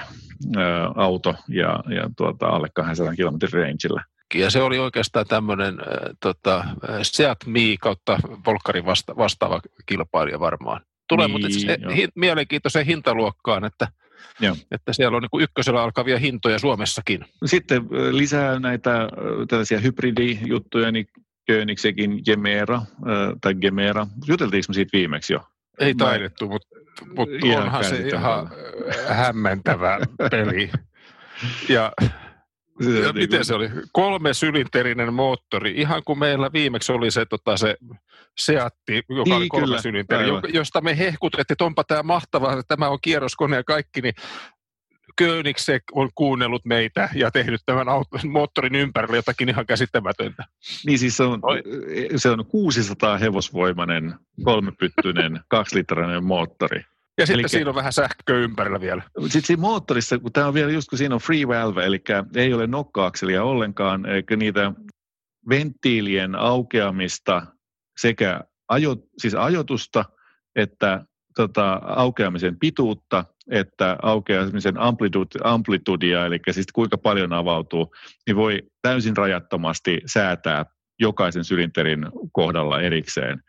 [0.57, 4.03] ää, auto ja, ja tuota, alle 200 kilometrin rangeillä
[4.35, 5.85] ja se oli oikeastaan tämmöinen äh,
[6.19, 6.65] tota,
[7.01, 10.81] Seat Mi kautta Volkkarin vasta, vastaava kilpailija varmaan.
[11.09, 13.87] Tulee niin, mutta siis hi, mielenkiintoiseen hintaluokkaan, että,
[14.39, 14.55] Joo.
[14.71, 17.25] että siellä on niin ykkösellä alkavia hintoja Suomessakin.
[17.45, 19.07] Sitten lisää näitä
[19.47, 21.05] tällaisia hybridijuttuja, niin
[21.47, 22.81] Königsekin Gemera,
[23.41, 24.07] tai Gemera.
[24.27, 25.39] Juteltiinko me siitä viimeksi jo?
[25.79, 26.67] Ei taidettu, mutta,
[27.15, 28.51] mutta onhan se ihan
[29.07, 29.99] hämmentävä
[30.31, 30.71] peli.
[31.69, 31.91] Ja
[32.79, 33.45] ja niin miten kuin...
[33.45, 33.69] se oli?
[33.91, 37.77] Kolme sylinterinen moottori, ihan kuin meillä viimeksi oli se, tota, se
[38.37, 42.89] Seatti, joka niin, oli kolme sylinteri, josta me hehkutettiin, että onpa tämä mahtavaa, että tämä
[42.89, 44.13] on kierroskone ja kaikki, niin
[45.15, 50.43] Königsek on kuunnellut meitä ja tehnyt tämän auton, moottorin ympärille jotakin ihan käsittämätöntä.
[50.85, 51.41] Niin siis se on,
[52.15, 56.85] se on 600 hevosvoimainen, kolmepyttyinen, kaksilitrainen moottori.
[57.17, 59.03] Ja sitten Elikkä- siinä on vähän sähköä ympärillä vielä.
[59.21, 62.03] Sitten siinä moottorissa, kun tämä on vielä just kun siinä on free valve, eli
[62.35, 64.73] ei ole nokkaakselia ollenkaan, eikä niitä
[65.49, 67.45] venttiilien aukeamista
[67.97, 70.05] sekä ajo, siis ajotusta
[70.55, 77.95] että tota, aukeamisen pituutta, että aukeamisen amplitude, amplitudia, eli siis kuinka paljon avautuu,
[78.27, 80.65] niin voi täysin rajattomasti säätää
[81.03, 83.39] jokaisen sylinterin kohdalla erikseen,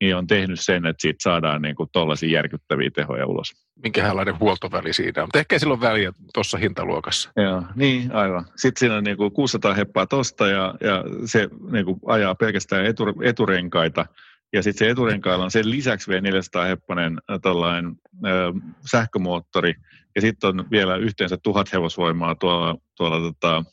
[0.00, 3.52] niin on tehnyt sen, että siitä saadaan niin tuollaisia järkyttäviä tehoja ulos.
[3.82, 5.28] Minkälainen huoltoväli siinä on.
[5.28, 7.30] Mutta ehkä sillä on väliä tuossa hintaluokassa.
[7.36, 8.44] Joo, niin aivan.
[8.56, 14.06] Sitten siinä on niinku 600 heppaa tosta ja, ja se niinku ajaa pelkästään etu, eturenkaita.
[14.52, 17.92] Ja sitten se eturenkailla on sen lisäksi vielä 400 heppanen äh, tällainen
[18.26, 18.52] ö,
[18.90, 19.74] sähkömoottori.
[20.14, 23.64] Ja sitten on vielä yhteensä tuhat hevosvoimaa tuolla, tuolla tota,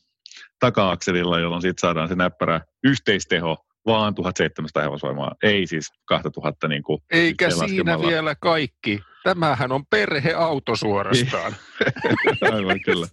[0.61, 7.01] taka-akselilla, jolloin sitten saadaan se näppärä yhteisteho vaan 1700 hevosvoimaa, ei siis 2000 niin kuin
[7.11, 8.99] Eikä siinä vielä kaikki.
[9.23, 11.55] Tämähän on perheauto suorastaan.
[12.53, 13.07] Aivan, kyllä.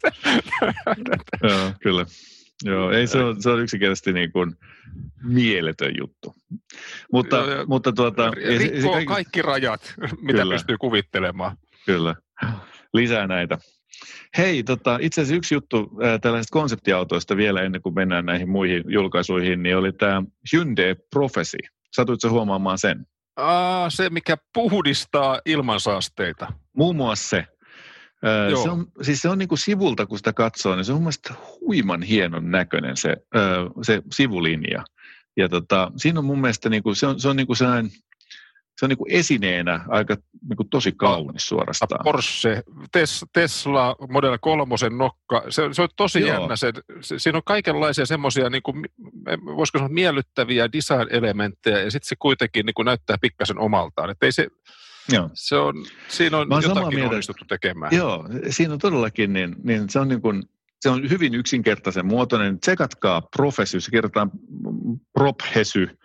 [1.51, 2.07] Joo, kyllä.
[2.65, 4.57] Joo, ei se on, se on yksinkertaisesti niin kuin
[5.23, 6.35] mieletön juttu.
[7.13, 10.55] Mutta, ja mutta tuota, ei se- se Rikkoo kaikki- kaikki rajat, mitä Kyllä.
[10.55, 11.57] pystyy kuvittelemaan.
[11.87, 12.15] Kyllä,
[12.93, 13.59] lisää näitä.
[14.39, 18.85] Hei, tota, itse asiassa yksi juttu ää, tällaisista konseptiautoista vielä ennen kuin mennään näihin muihin
[18.89, 21.59] julkaisuihin, niin oli tämä Hyundai Prophecy.
[21.97, 23.07] Satuitko huomaamaan sen?
[23.37, 26.53] Aa, se, mikä puhdistaa ilmansaasteita.
[26.77, 27.47] Muun muassa se.
[28.51, 28.63] Joo.
[28.63, 31.03] Se on, siis se on niin kuin sivulta, kun sitä katsoo, niin se on mun
[31.03, 33.45] mielestä huiman hienon näköinen se, ää,
[33.83, 34.85] se sivulinja.
[35.37, 37.93] Ja tota, siinä on mun mielestä, niin kuin, se on, se on niin kuin sellainen,
[38.79, 40.17] se on niin kuin esineenä aika
[40.49, 42.05] niin kuin tosi kaunis suorastaan.
[42.05, 42.62] Porsche,
[42.93, 46.29] Tes, Tesla Model 3 nokka, se, se on tosi Joo.
[46.29, 46.57] jännä.
[46.57, 48.85] Se, se, siinä on kaikenlaisia semmoisia, niin kuin,
[49.57, 54.11] voisiko sanoa, miellyttäviä design-elementtejä, ja sitten se kuitenkin niin kuin näyttää pikkasen omaltaan.
[54.11, 54.47] Et ei se,
[55.12, 55.31] Joo.
[55.35, 55.75] se on,
[56.09, 57.11] siinä on jotakin mieltä.
[57.11, 57.97] onnistuttu tekemään.
[57.97, 60.43] Joo, siinä on todellakin, niin, niin se on niin kuin,
[60.81, 62.61] se on hyvin yksinkertaisen muotoinen.
[62.61, 64.31] Tsekatkaa Profesy, se kirjoitetaan
[65.12, 65.99] Prophesy ää,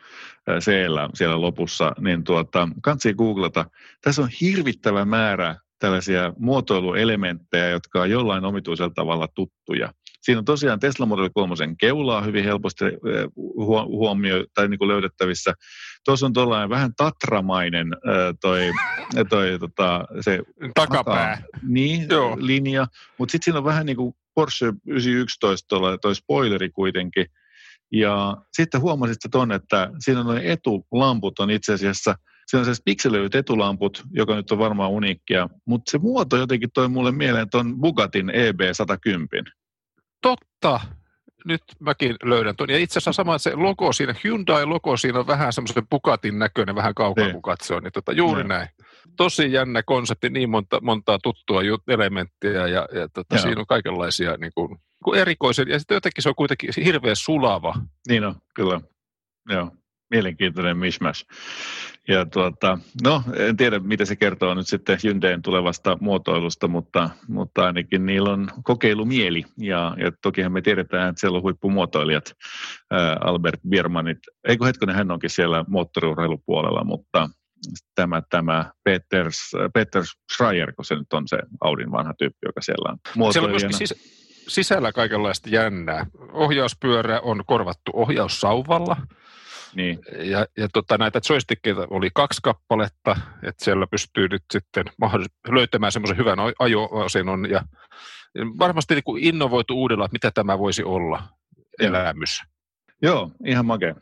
[0.60, 3.66] siellä, siellä lopussa, niin tuota, kansi googlata.
[4.02, 9.94] Tässä on hirvittävä määrä tällaisia muotoiluelementtejä, jotka on jollain omituisella tavalla tuttuja.
[10.22, 12.86] Siinä on tosiaan Tesla Model 3 keulaa hyvin helposti
[13.36, 15.54] huo- huomio tai niin kuin löydettävissä.
[16.06, 17.88] Tuossa on tuollainen vähän tatramainen
[18.42, 18.72] toi,
[19.30, 20.40] toi tota, se
[20.74, 21.36] Takapää.
[21.36, 22.38] takaa- Niin, Joo.
[22.40, 22.88] linja.
[23.18, 27.26] Mutta sitten siinä on vähän niin kuin Porsche 911 tuolla, toi spoileri kuitenkin.
[27.94, 32.86] Ja sitten huomasit ton, että siinä on noin etulamput on itse asiassa, siinä on sellaiset
[32.86, 37.82] pikselöidyt etulamput, joka nyt on varmaan uniikkia, mutta se muoto jotenkin toi mulle mieleen ton
[37.82, 39.52] Bugatin E EB110.
[40.22, 40.80] Totta.
[41.46, 42.70] Nyt mäkin löydän tuon.
[42.70, 46.94] Ja itse asiassa sama se logo siinä, Hyundai-logo siinä on vähän semmoisen Bugatin näköinen, vähän
[46.94, 47.34] kaukaa Niin.
[47.34, 47.80] kun katsoo.
[47.80, 48.48] Niin tota, juuri Joo.
[48.48, 48.68] näin.
[49.18, 53.42] Tosi jännä konsepti, niin monta, montaa tuttua elementtiä ja, ja tota, Joo.
[53.42, 55.66] siinä on kaikenlaisia niin kuin, kuin erikoisia.
[55.68, 57.74] Ja sitten jotenkin se on kuitenkin hirveän sulava.
[58.08, 58.82] Niin on, kyllä.
[59.50, 59.72] Joo,
[60.10, 61.26] mielenkiintoinen mishmash.
[62.08, 67.66] Ja tuota, no, en tiedä, mitä se kertoo nyt sitten Hyundain tulevasta muotoilusta, mutta, mutta
[67.66, 69.44] ainakin niillä on kokeilumieli.
[69.58, 72.34] Ja, ja tokihan me tiedetään, että siellä on huippumuotoilijat,
[72.92, 74.18] ää, Albert Biermanit.
[74.48, 77.30] Eikö hetkonen, hän onkin siellä moottoriurheilupuolella, mutta
[77.96, 82.92] tämä, tämä Peters, Peter Schreier, kun se nyt on se Audin vanha tyyppi, joka siellä
[82.92, 86.06] on Siellä on myöskin sis- sisällä kaikenlaista jännää.
[86.32, 88.98] Ohjauspyörä on korvattu ohjaussauvalla.
[89.76, 95.52] Niin, Ja, ja tota, näitä joystickeita oli kaksi kappaletta, että siellä pystyy nyt sitten mahdollis-
[95.54, 97.62] löytämään semmoisen hyvän ajo-asennon ja
[98.60, 101.24] varmasti niin kuin innovoitu uudella, että mitä tämä voisi olla
[101.80, 101.90] Joo.
[101.90, 102.42] elämys.
[103.02, 103.96] Joo, ihan makea.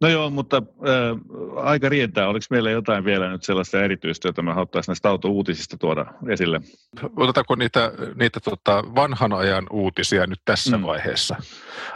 [0.00, 2.28] No joo, mutta äh, aika rientää.
[2.28, 6.60] Oliko meillä jotain vielä nyt sellaista erityistä, jota me haluttaisiin näistä auto-uutisista tuoda esille?
[7.16, 10.82] Otetaanko niitä, niitä tota vanhan ajan uutisia nyt tässä Mm.
[10.82, 11.36] vaiheessa?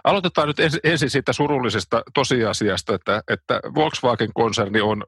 [0.04, 5.04] Aloitetaan nyt ensin, ensin siitä surullisesta tosiasiasta, että, että Volkswagen-konserni on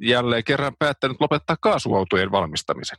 [0.00, 2.98] jälleen kerran päättänyt lopettaa kaasuautojen valmistamisen.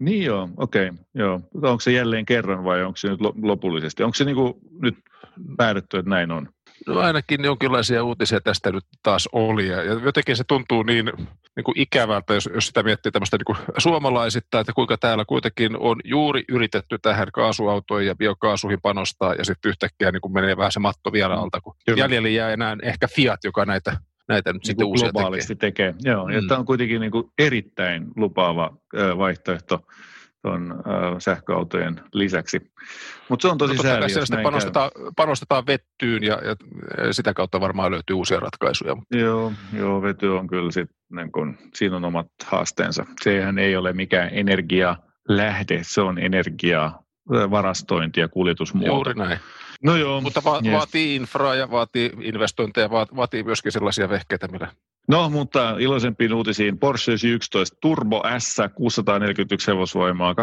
[0.00, 0.88] Niin joo, okei.
[0.88, 1.40] Okay, joo.
[1.54, 4.02] Onko se jälleen kerran vai onko se nyt lo- lopullisesti?
[4.02, 4.94] Onko se niinku nyt
[5.56, 6.48] päätetty, että näin on?
[6.86, 9.68] No ainakin jonkinlaisia uutisia tästä nyt taas oli.
[9.68, 11.12] Ja jotenkin se tuntuu niin,
[11.56, 15.76] niin kuin ikävältä, jos, jos sitä miettii tämmöistä niin kuin suomalaisittain, että kuinka täällä kuitenkin
[15.78, 20.72] on juuri yritetty tähän kaasuautoihin ja biokaasuihin panostaa, ja sitten yhtäkkiä niin kuin menee vähän
[20.72, 21.98] se matto vielä alta, kun Kyllä.
[22.04, 23.96] jäljellä jää enää ehkä Fiat, joka näitä,
[24.28, 25.12] näitä nyt sitten Niin uusia tekee.
[25.12, 25.94] globaalisti tekee.
[26.04, 26.48] Joo, ja Mm.
[26.48, 28.76] tämä on kuitenkin niinku erittäin lupaava
[29.18, 29.80] vaihtoehto
[30.42, 30.82] tuon
[31.18, 32.72] sähköautojen lisäksi.
[33.28, 34.50] Mutta se on tosi No, sääli, jos sitten näin käy.
[34.50, 36.56] panostetaan, panostetaan vettyyn ja, ja
[37.12, 38.96] sitä kautta varmaan löytyy uusia ratkaisuja.
[39.10, 43.06] Joo, joo, vety on kyllä sit niin kun, siinä on omat haasteensa.
[43.22, 48.94] Sehän ei ole mikään energialähde, se on energiaa varastointi ja kuljetusmuoto.
[48.94, 49.38] Juuri näin.
[49.84, 50.20] No joo.
[50.20, 50.74] Mutta va- yes.
[50.74, 54.68] vaatii infraa ja vaatii investointeja, va- vaatii myöskin sellaisia vehkeitä, millä
[55.08, 56.78] No, mutta iloisempiin uutisiin.
[56.78, 60.34] Porsche 11 Turbo S, 641 hevosvoimaa,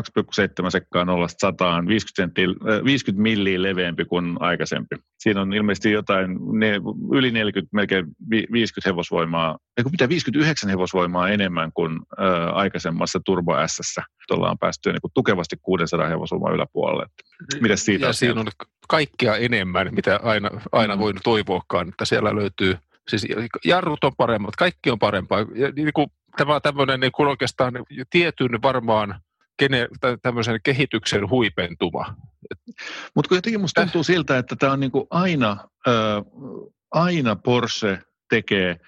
[0.64, 4.96] 2,7 sekkaa 0 100, 50, senttiä, äh, 50 milliä leveämpi kuin aikaisempi.
[5.20, 6.74] Siinä on ilmeisesti jotain ne,
[7.12, 13.54] yli 40, melkein vi- 50 hevosvoimaa, eikö mitä 59 hevosvoimaa enemmän kuin äh, aikaisemmassa Turbo
[13.68, 13.96] S.
[14.32, 17.06] Ollaan päästy niin kuin tukevasti 600 hevosvoimaa yläpuolelle.
[17.62, 18.48] Mitäs siitä ja on siinä on
[18.88, 21.00] kaikkea enemmän, mitä aina, aina Mm.
[21.00, 22.78] voi toivoakaan, että siellä löytyy,
[23.10, 23.26] siis
[23.66, 25.40] jarrut on paremmat, kaikki on parempaa.
[25.40, 27.74] Ja niin kuin, tämä on tämmöinen niin kuin oikeastaan
[28.10, 29.22] tietyn varmaan
[29.58, 29.88] kene,
[30.22, 32.16] tämmöisen kehityksen huipentuma.
[33.16, 35.92] Mutta jotenkin musta tuntuu siltä, että tämä on niinku aina, ö,
[36.92, 38.80] aina Porsche tekee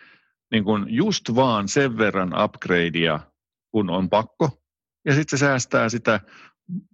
[0.52, 3.20] niinku just vaan sen verran upgradea,
[3.72, 4.50] kun on pakko.
[5.06, 6.20] Ja sitten se säästää sitä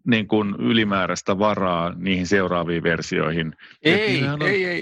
[0.07, 3.55] niin kuin ylimääräistä varaa niihin seuraaviin versioihin.
[3.83, 4.75] Ei, on- ei, ei.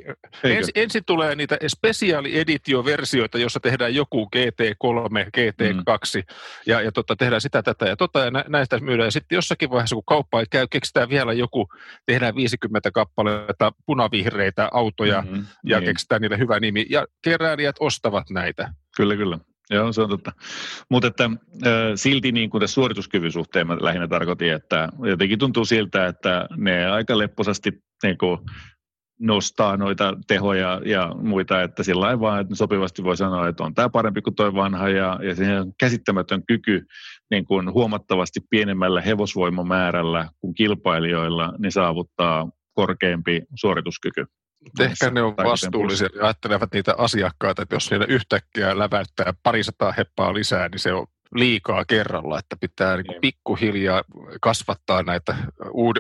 [0.44, 0.58] Eikö?
[0.58, 6.24] Ens, ensin tulee niitä special edition-versioita, jossa tehdään joku GT3, GT2 mm.
[6.66, 9.08] ja, ja tota, tehdään sitä, tätä ja tota ja nä, näistä myydään.
[9.08, 11.68] Ja sitten jossakin vaiheessa, kun kauppa ei käy, keksitään vielä joku,
[12.06, 15.88] tehdään 50 kappaletta punavihreitä autoja mm, Mhm, ja niin.
[15.88, 16.86] keksitään niille hyvä nimi.
[16.90, 18.74] Ja keräilijät ostavat näitä.
[18.98, 19.40] Kyllä, kyllä.
[19.70, 20.32] Joo, se on totta.
[20.90, 21.30] Mutta että
[21.96, 26.86] silti niin kuin tässä suorituskyvyn suhteen mä lähinnä tarkoitin, että jotenkin tuntuu siltä, että ne
[26.86, 28.40] aika lepposasti niin kuin
[29.20, 33.74] nostaa noita tehoja ja muita, että sillä lailla vaan, että sopivasti voi sanoa, että on
[33.74, 36.86] tämä parempi kuin toi vanha ja, ja siihen on käsittämätön kyky
[37.32, 44.26] niin kuin huomattavasti pienemmällä hevosvoimamäärällä kuin kilpailijoilla, niin saavuttaa korkeampi suorituskyky.
[44.80, 50.34] Ehkä ne on vastuullisia ja ajattelevat niitä asiakkaita, että jos niillä yhtäkkiä läväyttää parisataa heppaa
[50.34, 53.22] lisää, niin se on liikaa kerralla, että pitää niin Niin.
[53.22, 54.04] pikkuhiljaa
[54.42, 55.36] kasvattaa näitä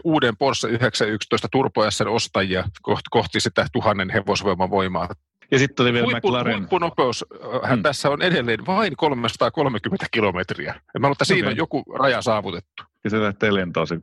[0.03, 2.63] uuden, Porsche 911 Turbo S:n ostajia
[3.11, 5.09] kohti, sitä tuhannen hevosvoiman voimaa.
[5.51, 6.57] Ja sitten oli vielä Huippu, McLaren.
[6.57, 7.25] huippunopeus
[7.63, 7.83] hän Mm.
[7.83, 10.75] tässä on edelleen vain 330 kilometriä.
[10.93, 11.51] Ja mä luulen, että siinä Okei.
[11.53, 12.83] on joku raja saavutettu.
[13.03, 13.99] Ja se lähtee lentoon se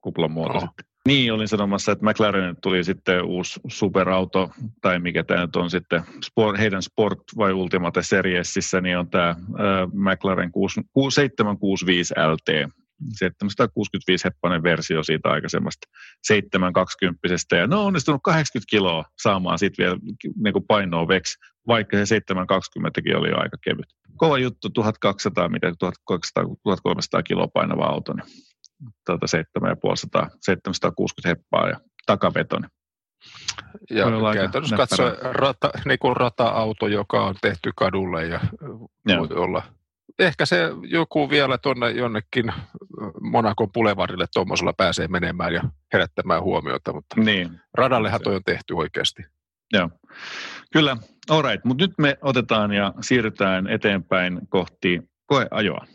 [0.00, 0.60] kuplan muoto No.
[0.60, 0.86] sitten.
[1.08, 6.02] Niin, olin sanomassa, että McLaren tuli sitten uusi superauto, tai mikä tämä nyt on sitten,
[6.24, 9.36] sport, heidän Sport vai Ultimate Seriesissä, niin on tämä äh,
[9.92, 12.72] McLaren 6, 6, 765 LT.
[13.18, 15.88] 765 heppainen versio siitä aikaisemmasta
[16.22, 19.98] 720 ja ne on onnistunut 80 kiloa saamaan sitten vielä
[20.42, 23.86] niin kuin painoa veksi, vaikka se 720 oli jo aika kevyt.
[24.16, 28.26] Kova juttu, 1200, mitä 1200, 1300 kiloa painava auto, niin
[29.06, 32.66] tuota 7500, 760 heppaa ja takavetoni.
[33.90, 38.40] Ja käytännössä katsoen rata, niin kuin rata-auto, joka on tehty kadulle ja
[39.06, 39.28] Joo.
[39.28, 39.62] voi olla.
[40.18, 42.52] Ehkä se joku vielä tuonne jonnekin
[43.20, 49.22] Monakon Boulevardille tuommoisella pääsee menemään ja herättämään huomiota, mutta Niin, radallehan toi on tehty oikeasti.
[49.72, 49.90] joo.
[50.72, 50.96] Kyllä,
[51.30, 51.64] all right.
[51.64, 55.86] Mutta nyt me otetaan ja siirrytään eteenpäin kohti koeajoa.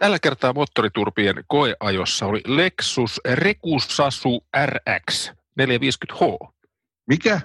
[0.00, 6.48] Tällä kertaa moottoriturpien koeajossa oli Lexus Rekusasu RX 450H.
[7.06, 7.40] Mikä?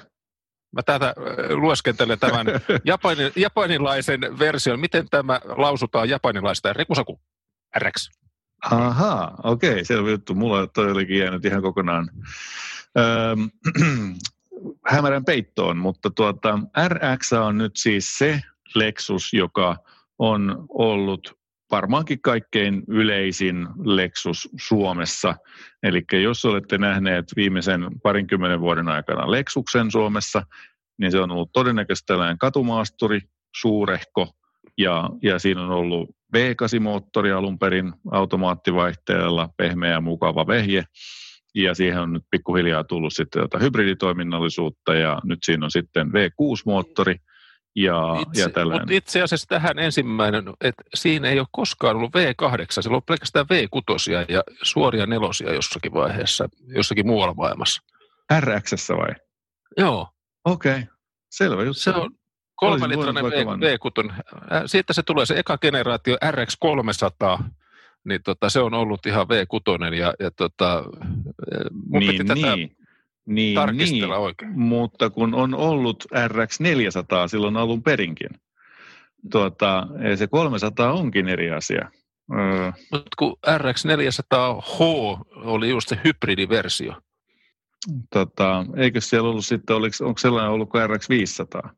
[0.71, 1.13] Mä tätä äh,
[1.49, 2.47] lueskentelen tämän
[2.85, 4.79] japanin, japanilaisen version.
[4.79, 6.73] Miten tämä lausutaan japanilaista?
[6.73, 7.19] Rekusaku
[7.77, 8.09] RX.
[8.71, 10.35] Ahaa, okei, okay, selvä juttu.
[10.35, 12.09] Mulla toi olikin jäänyt ihan kokonaan
[12.97, 13.35] öö,
[14.91, 18.41] hämärän peittoon, mutta tuota, RX on nyt siis se
[18.75, 19.77] Lexus, joka
[20.19, 21.44] on ollut
[21.75, 25.35] varmaankin kaikkein yleisin Lexus Suomessa.
[25.83, 30.41] Eli jos olette nähneet viimeisen parinkymmenen vuoden aikana Lexuksen Suomessa,
[30.97, 33.21] niin se on ollut todennäköisesti tällainen katumaasturi,
[33.55, 34.27] suurehko,
[34.77, 40.83] ja, ja siinä on ollut V8-moottori alun perin automaattivaihteella, pehmeä ja mukava vehje,
[41.55, 47.15] ja siihen on nyt pikkuhiljaa tullut sitten jotain hybriditoiminnallisuutta, ja nyt siinä on sitten V6-moottori,
[47.75, 48.81] ja, Itse, ja tällainen.
[48.81, 53.45] mutta itse asiassa tähän ensimmäinen, että siinä ei ole koskaan ollut V8, siellä on pelkästään
[53.45, 57.81] V6 ja suoria nelosia jossakin vaiheessa, jossakin muualla maailmassa.
[58.39, 59.15] RX vai?
[59.77, 60.07] Joo,
[60.45, 60.85] Okei, okay.
[61.31, 61.79] selvä juttu.
[61.81, 62.11] se on
[62.55, 64.11] kolme Olisin litrainen voinut vaikka V6.
[64.53, 67.43] Äh, Siitä se tulee se eka generaatio RX300,
[68.05, 70.83] niin tota, se on ollut ihan V6 ja, ja tota,
[71.83, 72.57] mun piti niin, tätä
[73.25, 74.23] niin, niin, tarkistella niin.
[74.23, 74.59] oikein.
[74.59, 78.29] mutta kun on ollut RX400 silloin alun perinkin,
[79.31, 81.91] tuota, se 300 onkin eri asia.
[82.33, 84.83] Öö, Mutta kun RX400H
[85.35, 86.93] oli just se hybridiversio.
[88.13, 91.73] Tota, eikö siellä ollut sitten, oliko, onko sellainen ollut kuin RX 500?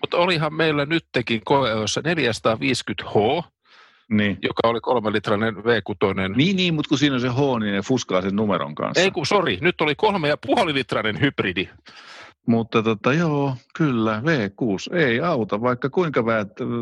[0.00, 3.44] Mutta olihan meillä nytkin koeossa 450H,
[4.10, 4.38] Niin.
[4.42, 6.36] joka oli kolmelitrainen V6.
[6.36, 9.00] Niin, niin, mutta kun siinä on se H, niin ne fuskaa sen numeron kanssa.
[9.00, 11.68] Ei kun, sori, nyt oli kolme ja puoli litrainen hybridi.
[12.46, 16.24] Mutta tota, joo, kyllä, V6 ei auta, vaikka kuinka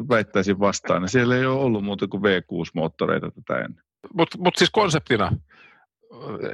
[0.08, 1.02] väittäisin vastaan.
[1.02, 3.84] niin Siellä ei ole ollut muuta kuin V6-moottoreita tätä ennen.
[4.14, 5.40] Mutta mut siis konseptina äh,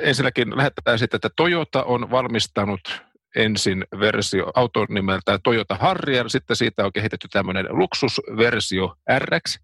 [0.02, 6.84] ensinnäkin lähdetään sitten, että Toyota on valmistanut ensin versio auton nimeltä Toyota Harrier, sitten siitä
[6.84, 9.60] on kehitetty tämmöinen luksusversio RX,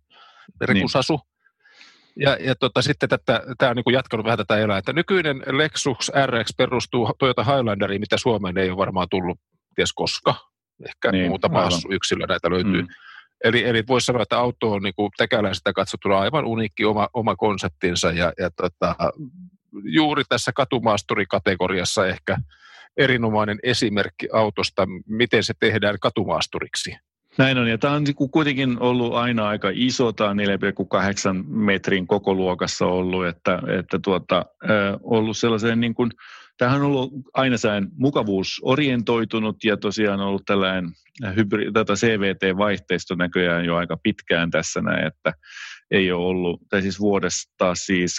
[0.61, 1.21] Rekusasu.
[2.17, 5.43] Ja, ja tota, sitten tätä, tämä on niin kuin jatkanut vähän tätä elää, että nykyinen
[5.47, 9.41] Lexus RX perustuu Toyota Highlanderiin, mitä Suomeen ei ole varmaan tullut
[9.75, 10.35] ties koska.
[10.87, 12.83] Ehkä Niin, niin, muutama yksilö näitä löytyy.
[12.83, 12.89] Mm.
[13.45, 18.11] Eli, eli voisi sanoa, että auto on niin tekäläisestä katsottuna aivan uniikki oma, oma konseptinsa
[18.11, 18.95] ja, ja tota,
[19.85, 22.39] juuri tässä katumaasturikategoriassa ehkä
[22.97, 26.97] erinomainen esimerkki autosta, miten se tehdään katumaasturiksi.
[27.39, 30.45] Näin on, ja tämä on kuitenkin ollut aina aika iso, tämä on 4,8
[31.47, 34.47] metrin koko luokassa ollut, että, että tuota,
[35.03, 36.11] ollut sellaisen niin kuin,
[36.59, 40.91] tämähän on ollut aina sään mukavuusorientoitunut ja tosiaan ollut tällainen
[41.37, 45.33] hybri, tätä CVT-vaihteisto näköjään jo aika pitkään tässä näin, että
[45.91, 48.19] ei ole ollut, tai siis vuodesta siis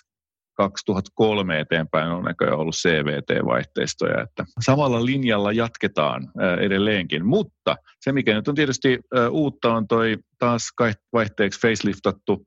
[0.55, 6.31] 2003 eteenpäin on näköjään ollut CVT-vaihteistoja, että samalla linjalla jatketaan
[6.61, 8.99] edelleenkin, mutta se mikä nyt on tietysti
[9.29, 10.69] uutta on toi taas
[11.13, 12.45] vaihteeksi faceliftattu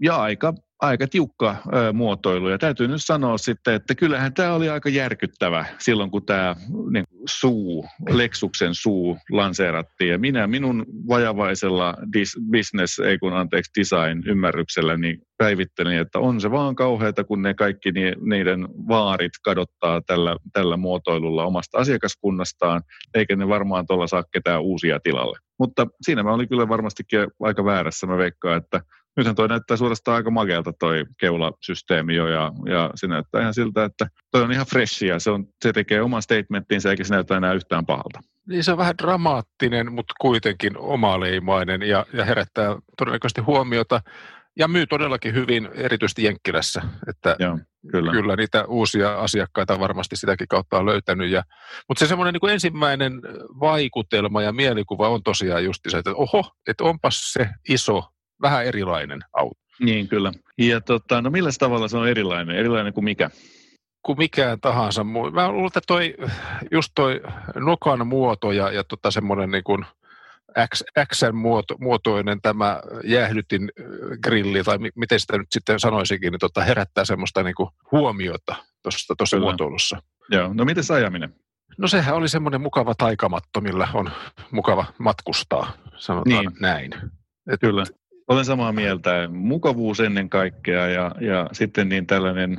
[0.00, 1.56] ja aika, aika tiukka
[1.92, 2.48] muotoilu.
[2.48, 6.56] Ja täytyy nyt sanoa sitten, että kyllähän tämä oli aika järkyttävä silloin, kun tämä
[6.92, 10.10] niin, suu, Lexuksen suu lanseerattiin.
[10.10, 16.40] Ja minä minun vajavaisella dis, business, ei kun anteeksi design ymmärryksellä, niin päivittelin, että on
[16.40, 22.82] se vaan kauheata, kun ne kaikki ni, niiden vaarit kadottaa tällä, tällä muotoilulla omasta asiakaskunnastaan,
[23.14, 25.38] eikä ne varmaan tuolla saa ketään uusia tilalle.
[25.58, 28.06] Mutta siinä mä olin kyllä varmastikin aika väärässä.
[28.06, 28.80] Mä veikkaan, että
[29.16, 33.84] nythän toi näyttää suorastaan aika makealta toi keulasysteemi jo, ja, ja se näyttää ihan siltä,
[33.84, 37.52] että toi on ihan freshia, se, on, se tekee oman statementtinsa, eikä se näytä enää
[37.52, 38.20] yhtään pahalta.
[38.48, 44.00] Niin se on vähän dramaattinen, mutta kuitenkin omaleimainen ja, ja herättää todennäköisesti huomiota
[44.58, 46.82] ja myy todellakin hyvin, erityisesti Jenkkilässä.
[47.08, 47.58] Että Joo,
[47.90, 48.12] kyllä.
[48.12, 51.30] kyllä niitä uusia asiakkaita varmasti sitäkin kautta on löytänyt.
[51.30, 51.42] Ja,
[51.88, 53.12] mutta se semmoinen niin ensimmäinen
[53.60, 58.11] vaikutelma ja mielikuva on tosiaan just se, että oho, että onpas se iso,
[58.42, 59.60] vähän erilainen auto.
[59.80, 60.32] Niin, kyllä.
[60.58, 62.56] Ja tota, no millä tavalla se on erilainen?
[62.56, 63.30] Erilainen kuin mikä?
[64.02, 65.04] kuin mikään tahansa.
[65.04, 66.14] Mä luulen, että toi,
[66.70, 67.20] just toi
[67.54, 69.84] nokan muoto ja, ja tota semmoinen niin kuin
[70.74, 70.82] X,
[71.12, 73.86] X-muoto, muotoinen tämä jäähdytin äh,
[74.22, 78.56] grilli, tai mi- miten sitä nyt sitten sanoisikin, niin tota herättää semmoista niin kuin huomiota
[79.18, 80.02] tuossa muotoilussa.
[80.30, 81.34] Joo, no miten ajaminen?
[81.78, 84.10] No sehän oli semmoinen mukava taikamatto, millä on
[84.50, 86.50] mukava matkustaa, sanotaan Niin.
[86.60, 86.90] näin.
[87.52, 87.84] Et, Kyllä.
[88.32, 89.28] Olen samaa mieltä.
[89.32, 92.58] Mukavuus ennen kaikkea ja, ja sitten niin tällainen,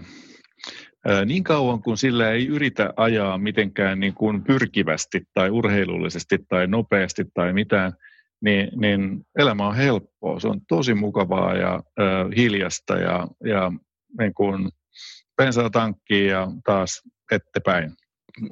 [1.26, 7.26] niin kauan kuin sillä ei yritä ajaa mitenkään niin kuin pyrkivästi tai urheilullisesti tai nopeasti
[7.34, 7.94] tai mitään,
[8.42, 10.40] niin, niin elämä on helppoa.
[10.40, 13.72] Se on tosi mukavaa ja ää, hiljasta ja, ja
[14.20, 14.70] niin kuin
[15.38, 15.70] bensaa
[16.10, 17.02] ja taas
[17.32, 17.92] eteenpäin.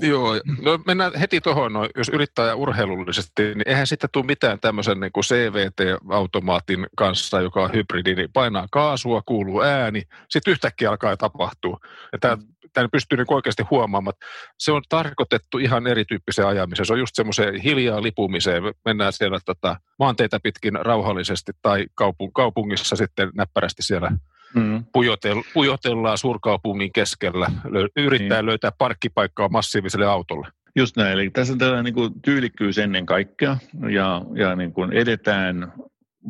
[0.02, 5.00] Joo, no mennään heti tuohon, no, jos yrittää urheilullisesti, niin eihän sitten tule mitään tämmöisen
[5.00, 11.18] niin kuin CVT-automaatin kanssa, joka on hybridi, niin painaa kaasua, kuuluu ääni, sitten yhtäkkiä alkaa
[11.18, 11.80] tapahtua.
[12.12, 12.38] Ja tämä,
[12.74, 14.26] tämä pystyy niin oikeasti huomaamaan, että
[14.58, 16.86] se on tarkoitettu ihan erityyppiseen ajamiseen.
[16.86, 18.64] Se on just semmoiseen hiljaa lipumiseen.
[18.86, 24.12] Mennään siellä tota, maanteita pitkin rauhallisesti tai kaupung- kaupungissa sitten näppärästi siellä
[24.56, 24.86] Mm.
[24.94, 28.46] pujotel, pujotellaan suurkaupungin keskellä, lö, yrittää Niin.
[28.46, 30.48] löytää parkkipaikkaa massiiviselle autolle.
[30.76, 33.58] Just näin, eli tässä on tällainen niin kuin tyylikkyys ennen kaikkea
[33.90, 35.74] ja, ja niin kuin edetään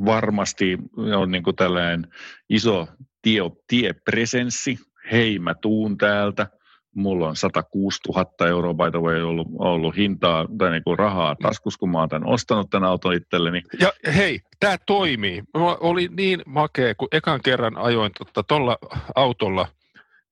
[0.06, 0.78] varmasti,
[1.16, 2.08] on niin kuin tällainen
[2.50, 2.88] iso
[3.22, 4.78] tie, tiepresenssi,
[5.12, 6.48] hei mä tuun täältä,
[6.96, 11.36] mulla on 106 000 euroa by the way ollut, ollut hintaa tai niin kuin rahaa
[11.36, 13.62] taskus, kun mä oon tämän ostanut tämän auton itselleni.
[13.80, 15.44] Ja hei, tämä toimii.
[15.58, 18.12] Mä oli niin makea, kun ekan kerran ajoin
[18.48, 18.78] tuolla
[19.16, 19.68] autolla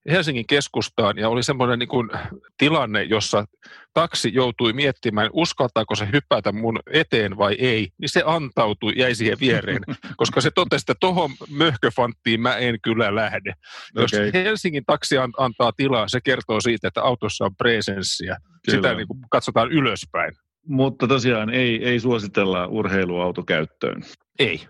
[0.09, 2.09] Helsingin keskustaan ja oli semmoinen niin kuin
[2.57, 3.45] tilanne, jossa
[3.93, 9.39] taksi joutui miettimään, uskaltaako se hypätä mun eteen vai ei, niin se antautui, jäi siihen
[9.39, 9.81] viereen,
[10.17, 13.53] koska se totesi, että tohon möhköfanttiin mä en kyllä lähde.
[13.95, 14.43] Jos Okei.
[14.43, 18.37] Helsingin taksi an- antaa tilaa, se kertoo siitä, että autossa on presenssiä.
[18.65, 18.93] Sitä Kyllä.
[18.93, 20.33] niin kuin katsotaan ylöspäin.
[20.67, 24.03] Mutta tosiaan ei, ei suositella urheiluautokäyttöön.
[24.39, 24.67] Ei.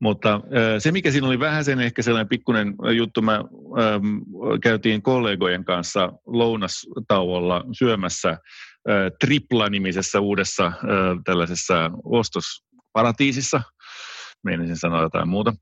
[0.00, 0.40] Mutta
[0.78, 4.16] se, mikä siinä oli vähän sen ehkä sellainen pikkuinen juttu, mä ähm,
[4.62, 8.38] käytiin kollegojen kanssa lounastauolla syömässä äh,
[9.20, 10.72] Tripla-nimisessä uudessa äh,
[11.24, 13.62] tällaisessa ostosparatiisissa.
[14.44, 15.52] Meinasin sanoa jotain muuta.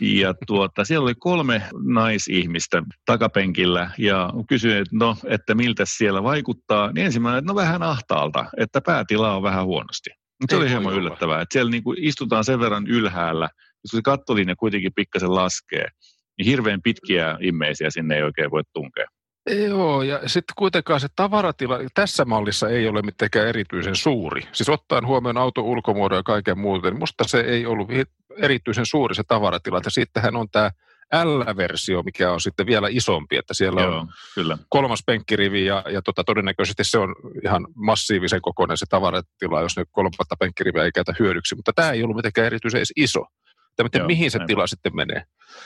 [0.00, 6.92] Ja tuota, siellä oli kolme naisihmistä takapenkillä ja kysyin, että no, että miltä siellä vaikuttaa.
[6.92, 10.10] Niin ensimmäinen, että no vähän ahtaalta, että päätila on vähän huonosti.
[10.50, 13.48] Se oli hieman yllättävää, että siellä niin kuin istutaan sen verran ylhäällä,
[13.84, 15.88] jos se kattolinja kuitenkin pikkasen laskee,
[16.38, 19.06] niin hirveän pitkiä immeisiä sinne ei oikein voi tunkea.
[19.68, 24.42] Joo, ja sitten kuitenkaan se tavaratila tässä mallissa ei ole mitenkään erityisen suuri.
[24.52, 27.88] Siis ottaen huomioon auton ulkomuodon ja kaiken muuten, niin musta se ei ollut
[28.36, 29.80] erityisen suuri se tavaratila.
[29.84, 30.70] Ja sittenhän on tämä
[31.24, 34.58] L-versio, mikä on sitten vielä isompi, että siellä Joo, on kyllä.
[34.68, 37.14] kolmas penkkirivi ja, ja tota, todennäköisesti se on
[37.44, 42.02] ihan massiivisen kokoinen se tavaratila, jos ne kolmatta penkkiriviä ei käytä hyödyksi, mutta tämä ei
[42.02, 43.24] ollut mitenkään erityisen iso.
[43.78, 44.46] Että Joo, mihin se näin.
[44.46, 45.22] tila sitten menee.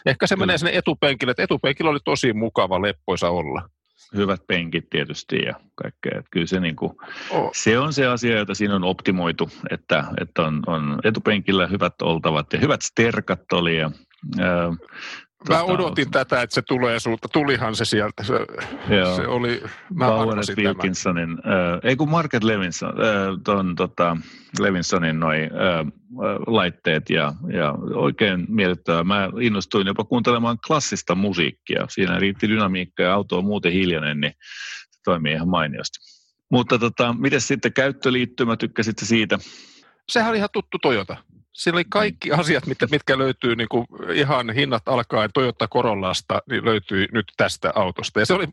[0.06, 0.46] Ehkä se Kyllä.
[0.46, 3.68] menee sinne etupenkille, että etupenkillä oli tosi mukava leppoisa olla.
[4.14, 6.18] Hyvät penkit tietysti ja kaikkea.
[6.18, 6.92] Että kyllä se, niin kuin,
[7.30, 7.50] oh.
[7.54, 12.52] se on se asia, jota siinä on optimoitu, että, että on, on etupenkillä hyvät oltavat
[12.52, 13.90] ja hyvät sterkat oli ja
[14.38, 14.72] ää,
[15.48, 17.28] Mä odotin tätä, että se tulee sulta.
[17.28, 18.22] Tulihan se sieltä.
[18.22, 18.34] Se,
[18.94, 19.16] joo.
[19.16, 19.62] se oli,
[19.94, 24.16] mä Bauer Wilkinsonin, äh, ei kun Market Levinson, äh, ton, tota,
[24.60, 25.86] Levinsonin noi äh,
[26.46, 29.04] laitteet ja, ja oikein miellyttävää.
[29.04, 31.86] Mä innostuin jopa kuuntelemaan klassista musiikkia.
[31.88, 34.32] Siinä riitti dynamiikka ja auto on muuten hiljainen, niin
[34.90, 35.98] se toimii ihan mainiosti.
[36.50, 39.38] Mutta tota, miten sitten käyttöliittymä, tykkäsitte siitä?
[40.08, 41.16] Sehän oli ihan tuttu Toyota.
[41.56, 46.64] Siinä oli kaikki asiat, mitkä, mitkä löytyy niin kuin ihan hinnat alkaen Toyota Corollasta, niin
[46.64, 48.20] löytyy nyt tästä autosta.
[48.20, 48.46] Ja se oli,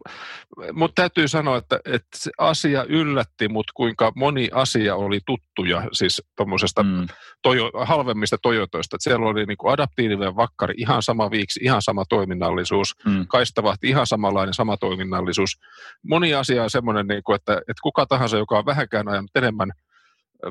[0.74, 6.22] mutta täytyy sanoa, että, että se asia yllätti mut, kuinka moni asia oli tuttuja, siis
[6.36, 7.08] tuommoisesta mm.
[7.42, 8.96] tojo, halvemmista Toyotoista.
[8.96, 13.28] Että siellä oli niin kuin adaptiivinen vakkari, ihan sama viiksi, ihan sama toiminnallisuus, mm.
[13.28, 15.60] kaistavahti, ihan samanlainen sama toiminnallisuus.
[16.04, 19.72] Moni asia on semmoinen, niin kuin, että, että kuka tahansa, joka on vähänkään ajanut enemmän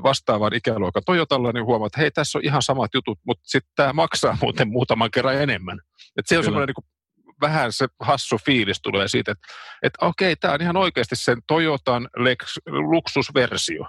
[0.03, 3.93] vastaavan ikäluokan Toyotalla, niin huomaa, että hei, tässä on ihan samat jutut, mutta sitten tämä
[3.93, 5.81] maksaa muuten muutaman kerran enemmän.
[6.19, 6.93] Et se on semmoinen niin
[7.41, 9.47] vähän se hassu fiilis tulee siitä, että,
[9.83, 13.85] että okei, tämä on ihan oikeasti sen Toyotan Lex, luksusversio.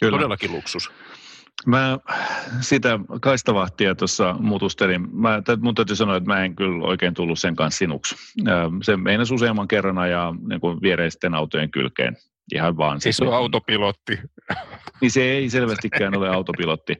[0.00, 0.18] Kyllä.
[0.18, 0.90] Todellakin luksus.
[1.66, 1.98] Mä
[2.60, 5.16] sitä kaistavahtia tuossa mutustelin.
[5.16, 8.16] Mä, mun täytyy sanoa, että mä en kyllä oikein tullut sen kanssa sinuksi.
[8.82, 12.16] Se meinasi useamman kerran ajaa niin kuin viereisten autojen kylkeen
[12.54, 13.00] ihan vaan.
[13.00, 14.18] Siis on autopilotti.
[15.00, 16.96] Niin se ei selvästikään ole autopilotti.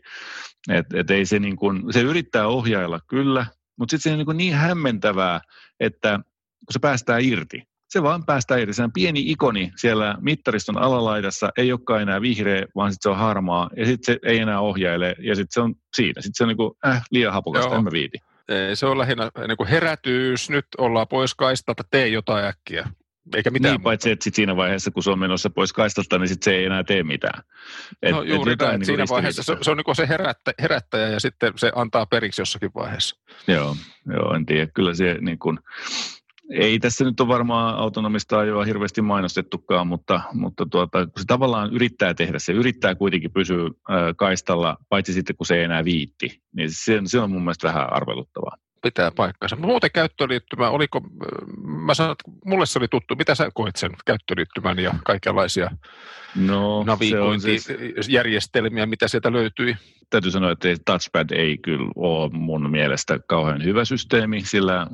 [0.70, 3.46] Et, et ei se, niin kun, se yrittää ohjailla kyllä,
[3.78, 5.40] mutta sitten se on niin, niin hämmentävää,
[5.80, 6.18] että
[6.66, 8.72] kun se päästää irti, se vaan päästää irti.
[8.72, 13.18] Se on pieni ikoni siellä mittariston alalaidassa, ei olekaan enää vihreä, vaan sitten se on
[13.18, 16.22] harmaa, ja sitten se ei enää ohjaile, ja sitten se on siinä.
[16.22, 18.18] Sitten se on niin kuin, äh, liian hapokasta, en mä viiti.
[18.48, 22.88] Ei, se on lähinnä niin kuin herätyys, nyt ollaan pois kaistalta, tee jotain äkkiä
[23.34, 26.28] eikä mitään Niin, paitsi että sit siinä vaiheessa, kun se on menossa pois kaistalta, niin
[26.28, 27.42] sit se ei enää tee mitään.
[28.02, 31.08] Et, no juuri et näin, niin siinä vaiheessa se, se on niin se herättä, herättäjä
[31.08, 33.16] ja sitten se antaa periksi jossakin vaiheessa.
[33.48, 34.70] Joo, joo en tiedä.
[34.74, 35.58] Kyllä se niin kuin,
[36.50, 41.72] ei tässä nyt ole varmaan autonomista ajoa hirveästi mainostettukaan, mutta, mutta tuota, kun se tavallaan
[41.74, 43.70] yrittää tehdä, se yrittää kuitenkin pysyä
[44.16, 47.92] kaistalla, paitsi sitten kun se ei enää viitti, niin se, se on mun mielestä vähän
[47.92, 48.56] arveluttavaa
[48.86, 49.56] pitää paikkansa.
[49.56, 51.00] Muuten käyttöliittymä, oliko,
[51.62, 53.14] mä sanon, että mulle se oli tuttu.
[53.16, 55.70] Mitä sä koit sen käyttöliittymän ja kaikenlaisia
[56.36, 58.90] no, navigointijärjestelmiä, siis...
[58.90, 59.76] mitä sieltä löytyi?
[60.10, 64.88] Täytyy sanoa, että touchpad ei kyllä ole mun mielestä kauhean hyvä systeemi, sillä äh,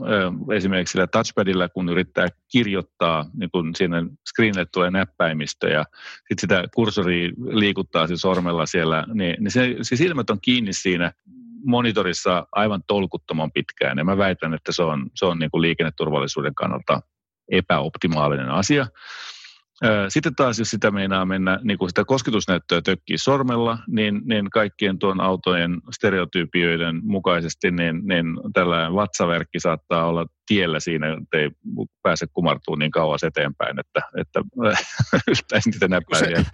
[0.56, 5.84] esimerkiksi sillä touchpadilla, kun yrittää kirjoittaa, niin kun siinä screenille tulee näppäimistö ja
[6.18, 11.12] sitten sitä kursoria liikuttaa siis sormella siellä, niin, niin se, se silmät on kiinni siinä
[11.66, 16.54] monitorissa aivan tolkuttoman pitkään ja mä väitän, että se on, se on niin kuin liikenneturvallisuuden
[16.54, 17.00] kannalta
[17.50, 18.86] epäoptimaalinen asia.
[20.08, 24.98] Sitten taas, jos sitä meinaa mennä, niin kuin sitä kosketusnäyttöä tökkii sormella, niin, niin kaikkien
[24.98, 31.50] tuon autojen stereotypioiden mukaisesti, niin, niin tällainen vatsaverkki saattaa olla tiellä siinä, ei
[32.02, 34.40] pääse kumartumaan niin kauas eteenpäin, että, että
[35.28, 36.44] yltäisi niitä näppäimiä.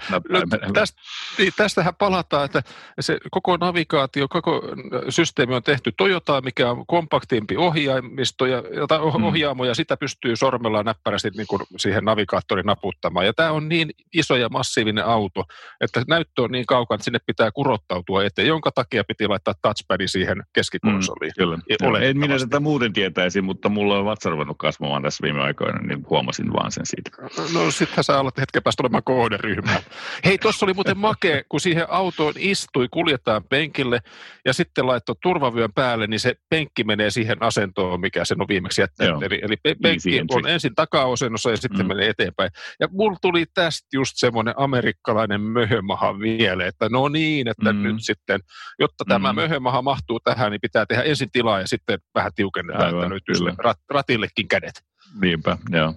[0.75, 1.01] tästä,
[1.39, 2.63] niin, tästähän palataan, että
[3.01, 4.63] se koko navigaatio, koko
[5.09, 9.25] systeemi on tehty Toyota, mikä on kompaktimpi ohjaamisto ja, tai mm.
[9.25, 13.27] ohjaamo, ja sitä pystyy sormella näppärästi niin kuin siihen navigaattorin naputtamaan.
[13.27, 15.45] Ja tämä on niin iso ja massiivinen auto,
[15.81, 20.09] että näyttö on niin kaukana, että sinne pitää kurottautua eteen, jonka takia piti laittaa touchpadi
[20.09, 21.33] siihen keskikonsoliin.
[21.39, 21.99] Mm, kyllä.
[22.01, 26.07] En minä tätä muuten tietäisi, mutta mulla on vatsa ruvennut kasvamaan tässä viime aikoina, niin
[26.11, 27.11] huomasin vaan sen siitä.
[27.55, 29.83] No sittenhän sä alat hetken päästä olemaan kohderyhmää.
[30.25, 34.01] Hei, tuossa oli muuten makea, kun siihen autoon istui, kuljetaan penkille
[34.45, 38.81] ja sitten laittoi turvavyön päälle, niin se penkki menee siihen asentoon, mikä sen on viimeksi
[38.81, 39.23] jättänyt.
[39.23, 41.89] Eli, eli penkki on ensin takaosennossa ja sitten mm.
[41.89, 42.51] menee eteenpäin.
[42.81, 47.83] Ja mulla tuli tästä just semmoinen amerikkalainen möhömaha vielä, että no niin, että mm.
[47.83, 48.41] nyt sitten,
[48.79, 49.09] jotta mm.
[49.09, 53.15] tämä möhömaha mahtuu tähän, niin pitää tehdä ensin tilaa ja sitten vähän tiukennetaan, Aivan, että
[53.15, 53.23] nyt
[53.69, 54.89] rat, ratillekin kädet.
[55.21, 55.95] Niinpä, joo.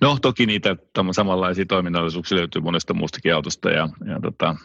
[0.00, 0.76] No toki niitä
[1.12, 4.56] samanlaisia toiminnallisuuksia löytyy monesta muustakin autosta ja, ja tota,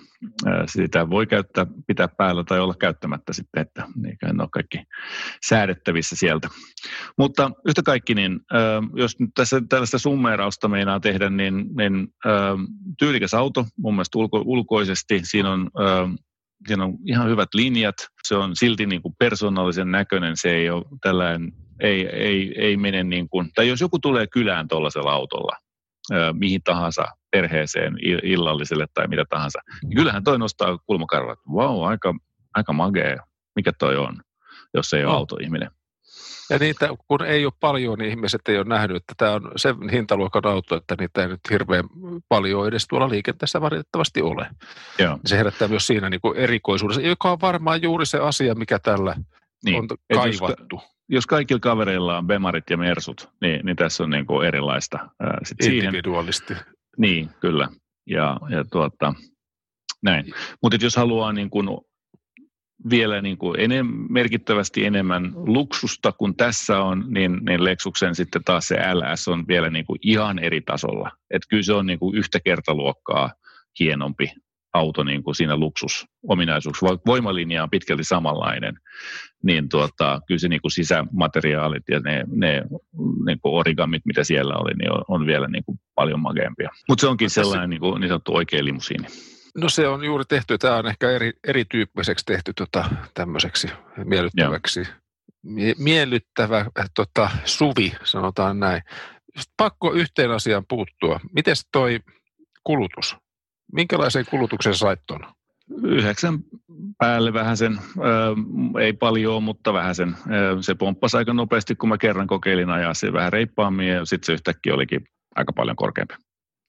[0.66, 4.84] sitä voi käyttää, pitää päällä tai olla käyttämättä sitten, että ne ole kaikki
[5.48, 6.50] säädettävissä sieltä.
[7.18, 8.40] Mutta yhtä kaikki, niin
[8.96, 12.08] jos nyt tässä tällaista summeerausta meinaa tehdä, niin, niin
[13.00, 15.70] tyylikäs auto mun mielestä ulko, ulkoisesti, siinä on
[16.68, 20.86] siinä on ihan hyvät linjat, se on silti niin kuin persoonallisen näköinen, se ei ole
[21.02, 21.52] tällainen,
[21.84, 25.58] ei, ei, ei mene niin kuin, tai jos joku tulee kylään tuollaisella autolla,
[26.34, 32.16] mihin tahansa perheeseen, illalliselle tai mitä tahansa, niin kyllähän toi nostaa kulmakarvat, vau, aika,
[32.54, 33.18] aika magea,
[33.56, 34.22] mikä toi on,
[34.74, 35.18] jos ei ole no.
[35.18, 35.72] autoihminen.
[36.50, 39.90] Ja niitä, kun ei ole paljon, niin ihmiset ei ole nähnyt, että tämä on sen
[39.90, 41.84] hintaluokan auto, että niitä ei nyt hirveän
[42.30, 44.48] paljon edes tuolla liikenteessä valitettavasti ole.
[45.00, 45.20] Joo.
[45.26, 49.16] Se herättää myös siinä niin kuin erikoisuudessa, joka on varmaan juuri se asia, mikä tällä
[49.66, 49.76] niin.
[49.78, 50.76] on kaivattu.
[50.76, 55.10] Jos, jos kaikilla kavereilla on Bemarit ja Mersut, niin, niin tässä on niin kuin erilaista.
[55.44, 56.54] Sit Individualisti.
[56.54, 57.68] Siihen, niin, kyllä.
[58.08, 59.14] Ja, ja tuota,
[60.04, 60.34] näin.
[60.62, 61.68] Mutta jos haluaa niin kuin
[62.90, 68.68] vielä niin kuin enem, merkittävästi enemmän luksusta kuin tässä on, niin, niin Lexuksen sitten taas
[68.68, 71.12] se LS on vielä niin kuin ihan eri tasolla.
[71.32, 73.32] Että kyllä se on niin kuin yhtä kertaluokkaa
[73.80, 74.32] hienompi
[74.74, 76.98] auto niin kuin siinä luksusominaisuuksissa.
[77.06, 78.76] Voimalinja on pitkälti samanlainen,
[79.44, 82.64] niin tuota, kyllä se niin kuin sisämateriaalit ja ne, ne
[83.26, 86.70] niin kuin origamit, mitä siellä oli, niin on, on vielä niin kuin paljon mageempia.
[86.90, 89.08] Mutta se onkin sellainen niin, kuin, niin sanottu oikea limusiini.
[89.58, 93.68] No se on juuri tehty, tämä on ehkä eri, erityyppiseksi tehty tota, tämmöiseksi
[94.04, 94.88] miellyttäväksi.
[95.44, 98.82] Mie- miellyttävä äh, tota, suvi, sanotaan näin.
[99.26, 101.20] Sitten pakko yhteen asiaan puuttua.
[101.36, 102.00] Miten toi
[102.64, 103.16] kulutus?
[103.74, 105.20] Minkälaisen kulutuksen sait ton?
[105.84, 106.40] Yhdeksän
[106.98, 110.10] päälle vähän sen, äh, ei paljon, mutta vähän sen.
[110.10, 114.26] Äh, se pomppasi aika nopeasti, kun mä kerran kokeilin ajaa se vähän reippaammin ja sitten
[114.26, 116.14] se yhtäkkiä olikin aika paljon korkeampi.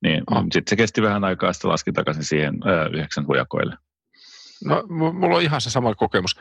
[0.02, 0.42] Niin oh.
[0.42, 3.76] sitten se kesti vähän aikaa, sitten laski takaisin siihen ö, yhdeksän hujakoille.
[4.64, 6.36] No, mulla on ihan se sama kokemus.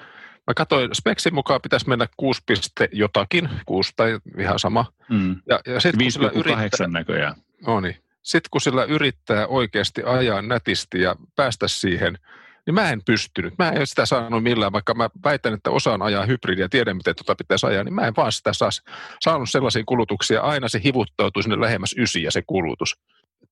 [0.47, 2.41] Mä katsoin, speksin mukaan pitäisi mennä 6,
[2.91, 4.85] jotakin, 6 tai ihan sama.
[5.09, 5.35] Mm.
[5.49, 7.35] Ja, ja 5,8 yrittää, näköjään.
[7.67, 7.95] No niin.
[8.23, 12.17] Sitten kun sillä yrittää oikeasti ajaa nätisti ja päästä siihen,
[12.65, 13.53] niin mä en pystynyt.
[13.57, 17.35] Mä en sitä saanut millään, vaikka mä väitän, että osaan ajaa hybridiä tiedän, miten tuota
[17.35, 18.69] pitäisi ajaa, niin mä en vaan sitä saa,
[19.19, 20.41] saanut sellaisia kulutuksia.
[20.41, 22.97] Aina se hivuttautuu sinne lähemmäs ysiä se kulutus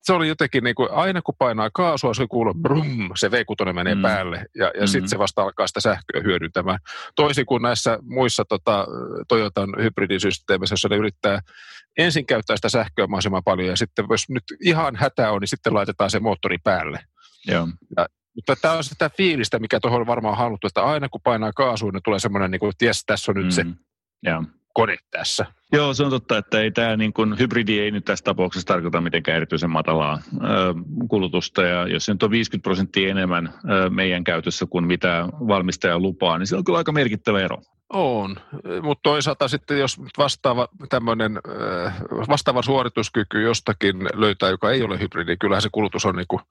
[0.02, 3.95] se oli jotenkin niin kuin, aina kun painaa kaasua, se kuuluu brum, se V6 menee
[3.95, 4.02] mm.
[4.02, 4.88] päälle ja, ja mm-hmm.
[4.88, 6.80] sitten se vasta alkaa sitä sähköä hyödyntämään.
[7.16, 8.88] Toisin kuin näissä muissa tota,
[9.28, 11.39] Toyotan hybridisysteemissä, jossa ne yrittää
[11.97, 15.74] ensin käyttää sitä sähköä mahdollisimman paljon ja sitten jos nyt ihan hätä on, niin sitten
[15.74, 16.99] laitetaan se moottori päälle.
[17.47, 17.68] Joo.
[17.97, 21.91] Ja, mutta tämä on sitä fiilistä, mikä tuohon varmaan haluttu, että aina kun painaa kaasua,
[21.91, 23.52] niin tulee semmoinen, niin kuin, että jes, tässä on nyt mm.
[23.52, 23.66] se
[24.24, 24.43] Joo
[24.74, 25.46] kone tässä.
[25.74, 29.02] Joo, se on totta, että ei tämä niin kuin, hybridi ei nyt tässä tapauksessa tarkoita
[29.02, 30.48] mitenkään erityisen matalaa ö,
[31.10, 31.62] kulutusta.
[31.62, 36.38] Ja jos se nyt on 50 prosenttia enemmän ö, meidän käytössä kuin mitä valmistaja lupaa,
[36.38, 37.58] niin se on kyllä aika merkittävä ero.
[37.94, 38.36] On,
[38.82, 41.40] mutta toisaalta sitten jos vastaava, tämmöinen,
[42.30, 46.42] vastaava suorituskyky jostakin löytää, joka ei ole hybridi, kyllähän se kulutus on niin kuin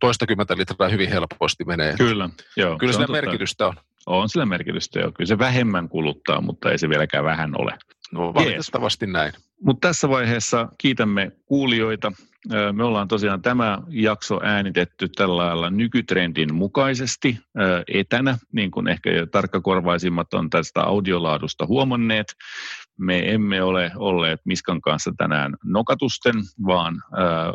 [0.00, 1.94] toistakymmentä litraa hyvin helposti menee.
[1.98, 2.78] Kyllä, joo.
[2.78, 3.74] Kyllä sillä merkitystä on.
[4.06, 5.12] On sillä merkitystä jo.
[5.12, 7.78] Kyllä se vähemmän kuluttaa, mutta ei se vieläkään vähän ole.
[8.12, 9.12] No valitettavasti Jees.
[9.12, 9.32] näin.
[9.60, 12.12] Mutta tässä vaiheessa kiitämme kuulijoita.
[12.72, 17.38] Me ollaan tosiaan tämä jakso äänitetty tällä lailla nykytrendin mukaisesti
[17.94, 22.26] etänä, niin kuin ehkä jo tarkkakorvaisimmat on tästä audiolaadusta huomanneet.
[22.98, 26.34] Me emme ole olleet Miskan kanssa tänään nokatusten,
[26.66, 27.02] vaan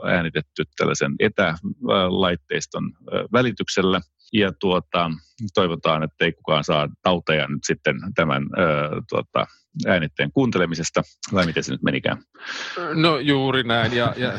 [0.03, 2.91] äänitetty tällaisen etälaitteiston
[3.33, 4.01] välityksellä–
[4.33, 5.11] ja tuota,
[5.53, 9.47] toivotaan, että ei kukaan saa tauteja nyt sitten tämän ö, tuota,
[9.87, 11.01] äänitteen kuuntelemisesta,
[11.33, 12.17] vai miten se nyt menikään?
[12.93, 14.33] No juuri näin, ja, ja,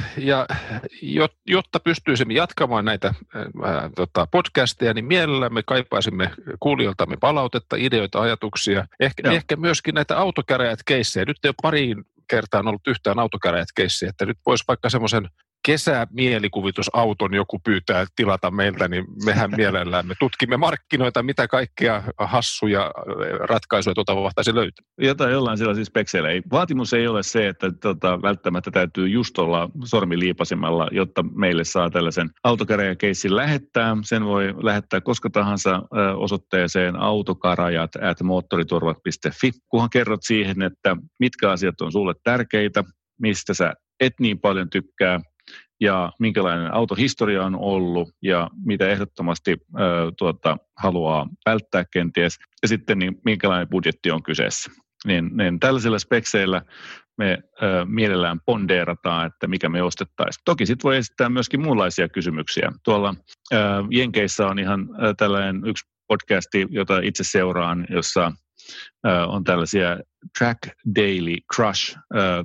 [1.02, 6.30] ja jotta pystyisimme jatkamaan näitä ää, tota, podcasteja, niin mielellämme kaipaisimme
[6.60, 11.24] kuulijoiltamme palautetta, ideoita, ajatuksia, ehkä, ehkä myöskin näitä autokäräjät keissejä.
[11.26, 15.28] Nyt ei ole pariin kertaan ollut yhtään autokäräjät keissiä, että nyt voisi vaikka semmoisen
[15.68, 22.90] kesämielikuvitusaauton joku pyytää tilata meiltä, niin mehän mielellään me tutkimme markkinoita, mitä kaikkea hassuja
[23.40, 24.84] ratkaisuja tuota vahtaisi löytää.
[24.98, 26.30] Jotain jollain sellaisilla spekseillä.
[26.30, 31.90] Ei, vaatimus ei ole se, että tota, välttämättä täytyy just olla sormiliipasimalla, jotta meille saa
[31.90, 33.96] tällaisen autokäräjäkeissin lähettää.
[34.02, 35.82] Sen voi lähettää koska tahansa
[36.16, 42.84] osoitteeseen autokarajat at moottoriturvat.fi, kunhan kerrot siihen, että mitkä asiat on sulle tärkeitä,
[43.20, 45.20] mistä sä et niin paljon tykkää
[45.80, 52.98] ja minkälainen autohistoria on ollut ja mitä ehdottomasti ö, tuota, haluaa välttää kenties ja sitten
[52.98, 54.70] niin minkälainen budjetti on kyseessä.
[55.06, 56.62] Niin, niin tällaisilla spekseillä
[57.18, 60.42] me ö, mielellään pondeerataan, että mikä me ostettaisiin.
[60.44, 62.72] Toki sitten voi esittää myöskin muunlaisia kysymyksiä.
[62.84, 63.14] Tuolla
[63.52, 63.56] ö,
[63.90, 68.32] Jenkeissä on ihan ö, tällainen yksi podcasti, jota itse seuraan, jossa
[69.28, 69.98] on tällaisia
[70.38, 70.58] Track
[70.96, 71.98] Daily Crush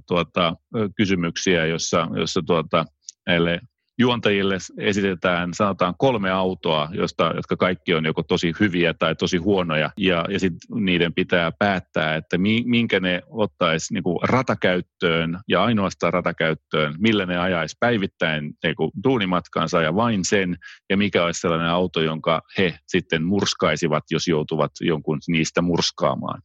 [0.08, 0.56] tuota,
[0.98, 2.86] kysymyksiä, jossa, jossa tuota,
[3.28, 3.59] näille
[3.99, 9.89] juontajille esitetään, sanotaan kolme autoa, josta, jotka kaikki on joko tosi hyviä tai tosi huonoja,
[9.97, 16.13] ja, ja sitten niiden pitää päättää, että minkä ne ottaisi niin kuin ratakäyttöön ja ainoastaan
[16.13, 20.57] ratakäyttöön, millä ne ajaisi päivittäin niin kuin duunimatkansa ja vain sen,
[20.89, 26.41] ja mikä olisi sellainen auto, jonka he sitten murskaisivat, jos joutuvat jonkun niistä murskaamaan.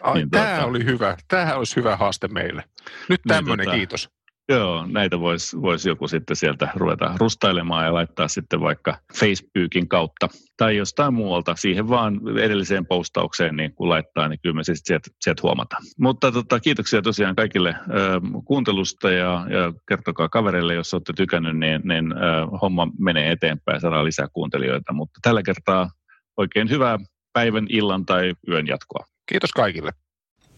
[0.00, 1.16] Ai, niin, tämä tuota, oli hyvä.
[1.28, 2.64] Tämähän olisi hyvä haaste meille.
[3.08, 4.17] Nyt tämmöinen, niin, tuota, kiitos.
[4.48, 10.28] Joo, näitä voisi vois joku sitten sieltä ruveta rustailemaan ja laittaa sitten vaikka Facebookin kautta
[10.56, 11.54] tai jostain muualta.
[11.56, 15.82] Siihen vaan edelliseen postaukseen niin kun laittaa, niin kyllä me sitten sieltä, sieltä huomataan.
[15.98, 21.80] Mutta tota, kiitoksia tosiaan kaikille ö, kuuntelusta ja, ja kertokaa kavereille, jos olette tykännyt, niin,
[21.84, 24.92] niin ö, homma menee eteenpäin ja saadaan lisää kuuntelijoita.
[24.92, 25.90] Mutta tällä kertaa
[26.36, 26.98] oikein hyvää
[27.32, 29.04] päivän, illan tai yön jatkoa.
[29.26, 29.90] Kiitos kaikille.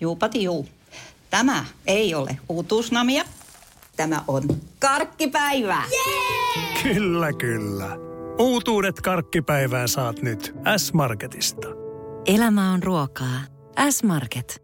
[0.01, 0.69] Juupati juu.
[1.31, 3.25] Tämä ei ole uutuusnamia
[4.01, 4.43] Tämä on
[4.79, 5.83] karkkipäivä!
[5.93, 6.83] Yeah!
[6.83, 7.89] Kyllä, kyllä.
[8.39, 11.69] Uutuudet karkkipäivään saat nyt S-Marketista.
[12.27, 13.41] Elämä on ruokaa.
[13.91, 14.63] S-Market.